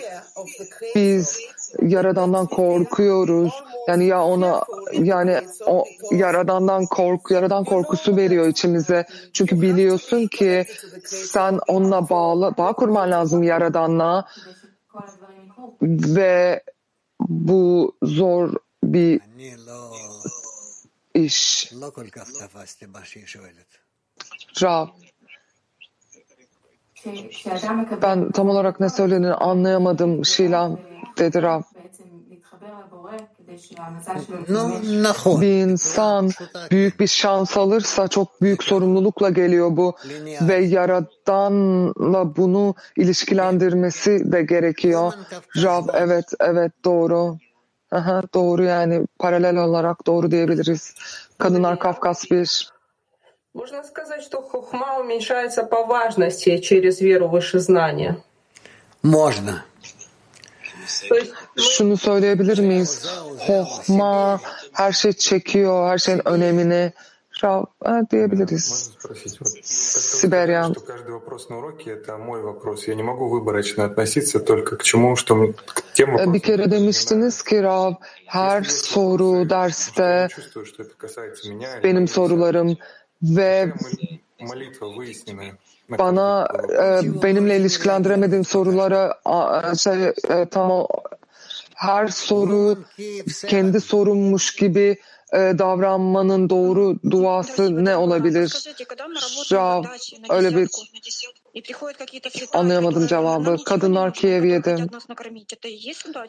[0.95, 1.39] biz
[1.81, 3.53] Yaradan'dan korkuyoruz.
[3.87, 4.63] Yani ya ona
[4.93, 9.05] yani o Yaradan'dan kork Yaradan korkusu veriyor içimize.
[9.33, 10.65] Çünkü biliyorsun ki
[11.05, 14.25] sen onunla bağlı bağ kurman lazım Yaradan'la
[15.81, 16.63] ve
[17.19, 18.53] bu zor
[18.83, 19.21] bir
[21.13, 21.71] iş.
[24.61, 24.87] Rav.
[28.01, 30.79] Ben tam olarak ne söylediğini anlayamadım Şilan
[31.18, 31.62] dedi Rav.
[35.40, 36.30] Bir insan
[36.70, 39.96] büyük bir şans alırsa çok büyük sorumlulukla geliyor bu
[40.40, 45.12] ve Yaradan'la bunu ilişkilendirmesi de gerekiyor.
[45.56, 47.38] Rav evet evet doğru.
[47.90, 50.94] Aha, doğru yani paralel olarak doğru diyebiliriz.
[51.38, 52.68] Kadınlar Kafkas 1.
[53.54, 58.18] Можно сказать, что хохма уменьшается по важности через веру в высшее знание.
[59.02, 59.64] Можно.
[61.08, 61.32] То есть
[61.76, 63.06] Şunu söyleyebilir miyiz?
[63.38, 64.40] Hohma
[64.72, 66.92] her şey çekiyor, her şeyin önemini
[67.44, 68.90] Rav ha, diyebiliriz.
[68.98, 70.72] Спросить, вот, Sibiryan.
[70.74, 72.88] что каждый вопрос на уроке — это мой вопрос.
[72.88, 76.40] Я не могу выборочно относиться только к чему, что мне- к тем E, Bir вопросам,
[76.40, 77.92] kere demiştiniz ki Rav
[78.26, 82.76] her soru derste чувствую, что это касается меня, или benim sorularım
[83.22, 83.72] ve
[84.40, 85.52] молитва выясненная.
[85.52, 85.58] на
[85.99, 90.87] bana e, benimle ilişkilendiremediğim sorulara a- şey e, tam o-
[91.75, 92.83] her soru
[93.47, 94.97] kendi sorummuş gibi
[95.33, 98.49] e, davranmanın doğru duası ne olabilir?
[99.51, 99.83] Rav
[100.29, 100.67] öyle bir
[102.59, 103.57] anlayamadım cevabı.
[103.63, 104.75] Kadınlar Kiev yedi.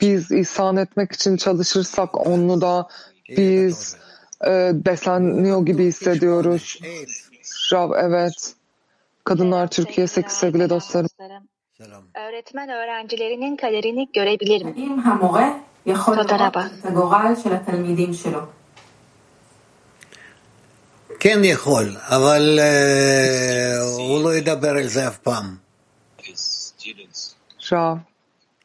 [0.01, 2.89] Biz ihsan etmek için çalışırsak onu da
[3.29, 3.97] biz
[4.47, 6.79] e, besleniyor gibi hissediyoruz.
[7.73, 8.55] Rav evet.
[9.24, 11.10] Kadınlar Türkiye 8 sevgili dostlarım.
[12.16, 14.74] Öğretmen öğrencilerinin kaderini görebilir mi?
[14.78, 15.50] האם המורה
[15.86, 16.66] יכול תודה לראות רבה.
[16.80, 18.40] את הגורל של התלמידים שלו?
[21.20, 25.56] כן יכול, אבל אה, הוא לא ידבר על זה אף פעם.
[27.70, 27.98] Rav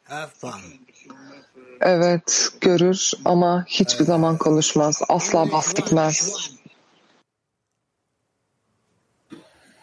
[0.08, 0.60] אף פעם.
[1.80, 5.02] evet görür ama hiçbir zaman konuşmaz.
[5.08, 6.18] Asla bahsetmez.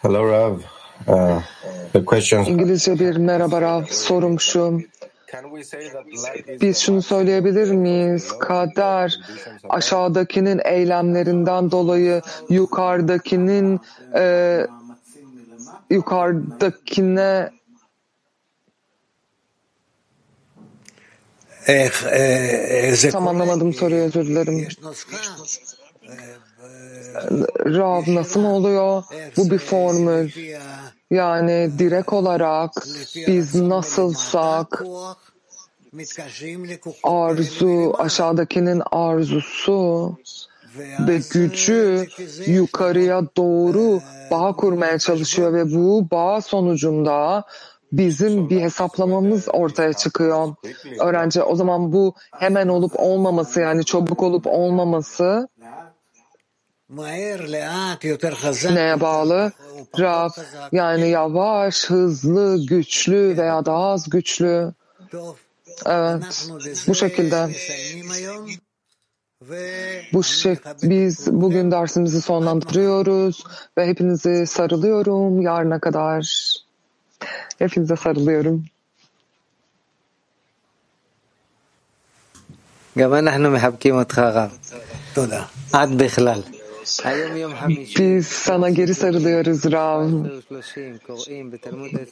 [0.07, 0.59] Hello, Rav.
[1.09, 1.43] Uh,
[1.93, 2.45] the question.
[2.45, 3.85] İngilizce bir merhaba Rav.
[3.85, 4.81] Sorum şu.
[6.61, 8.39] Biz şunu söyleyebilir miyiz?
[8.39, 9.21] Kader
[9.69, 13.81] aşağıdakinin eylemlerinden dolayı yukarıdakinin
[14.15, 14.67] e,
[15.91, 17.51] yukarıdakine
[23.13, 24.69] tam anlamadım soruyu özür dilerim.
[27.67, 29.03] Rav nasıl oluyor?
[29.37, 30.31] Bu bir formül.
[31.11, 32.71] Yani direkt olarak
[33.27, 34.83] biz nasılsak
[37.03, 40.17] arzu, aşağıdakinin arzusu
[40.79, 42.07] ve gücü
[42.47, 47.45] yukarıya doğru bağ kurmaya çalışıyor ve bu bağ sonucunda
[47.93, 50.55] bizim bir hesaplamamız ortaya çıkıyor.
[51.01, 55.49] Öğrenci o zaman bu hemen olup olmaması yani çabuk olup olmaması
[58.76, 59.52] neye bağlı?
[60.00, 60.32] Rab
[60.72, 64.74] yani yavaş, hızlı, güçlü veya daha az güçlü.
[65.86, 66.50] Evet,
[66.88, 67.50] bu şekilde.
[70.14, 73.44] Bu şey, biz bugün dersimizi sonlandırıyoruz
[73.78, 76.56] ve hepinizi sarılıyorum yarına kadar.
[77.60, 78.66] Hepinize sarılıyorum.
[82.98, 84.52] גם אנחנו מחבקים אותך רב.
[85.14, 85.46] תודה.
[85.74, 86.42] עד בכלל.
[87.99, 90.11] Biz sana geri sarılıyoruz Rav.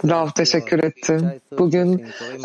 [0.08, 1.40] Rav teşekkür etti.
[1.58, 1.98] Bugün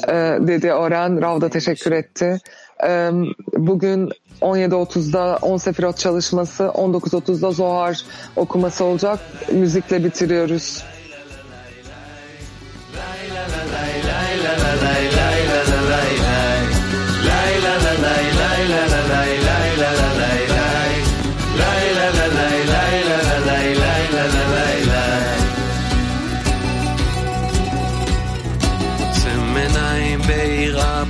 [0.08, 0.14] e,
[0.48, 2.40] dedi Oren, Rav da teşekkür etti.
[2.88, 3.12] E,
[3.58, 4.12] bugün
[4.42, 8.04] 17.30'da 10 Sefirot çalışması, 19.30'da Zohar
[8.36, 9.20] okuması olacak.
[9.52, 10.84] Müzikle bitiriyoruz.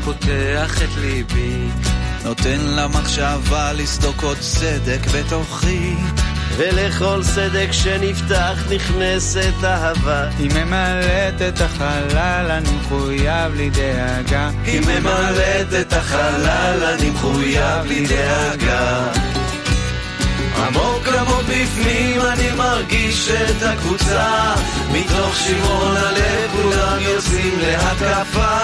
[0.09, 1.67] פותח את ליבי,
[2.23, 5.95] נותן למחשבה לסדוק עוד סדק בתוכי.
[6.57, 10.29] ולכל סדק שנפתח נכנסת אהבה.
[10.37, 14.49] היא ממלאת את החלל, אני מחויב לי דאגה.
[14.63, 18.07] היא ממלאת את החלל, אני מחויב לי
[23.19, 24.53] מרגיש את הקבוצה
[24.91, 28.57] מתוך שמעון הלב כולם יוצאים להתקפה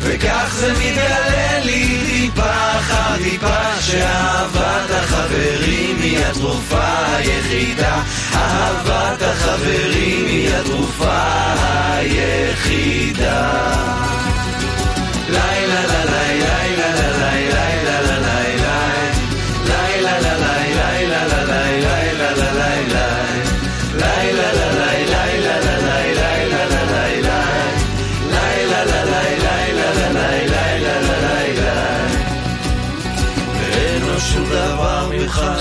[0.00, 8.02] וכך זה מתגלה לי טיפה אחר טיפה שאהבת החברים היא התרופה היחידה.
[8.34, 11.22] אהבת החברים היא התרופה
[11.96, 13.50] היחידה.
[15.28, 16.69] לילה לילה לילה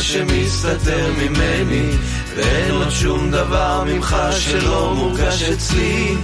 [0.09, 1.89] שמסתתר ממני
[2.35, 6.15] ואין עוד שום דבר ממך שלא מורגש אצלי.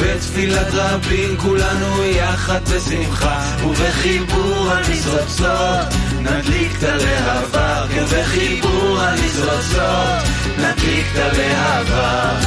[0.00, 10.28] בתפילת רבים כולנו יחד בשמחה ובחיבור הניצוצות נדליק את הלהבה ובחיבור הניצוצות
[10.58, 12.40] נדליק את הלהבה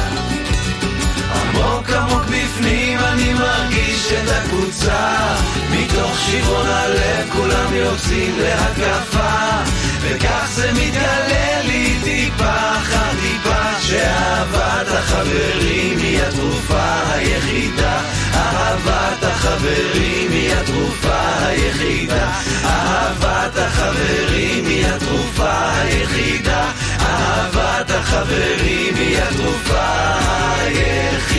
[1.94, 5.34] עמוק בפנים אני מרגיש את הקבוצה.
[5.70, 9.62] מתוך שברון הלב כולם יוצאים להקפה
[10.00, 18.00] וכך זה מתגלה לי טיפה אחר טיפה שאהבת החברים היא התרופה היחידה.
[18.34, 22.30] אהבת החברים היא התרופה היחידה.
[22.64, 26.70] אהבת החברים היא התרופה היחידה.
[27.00, 29.84] אהבת החברים היא התרופה
[30.60, 31.33] היחידה.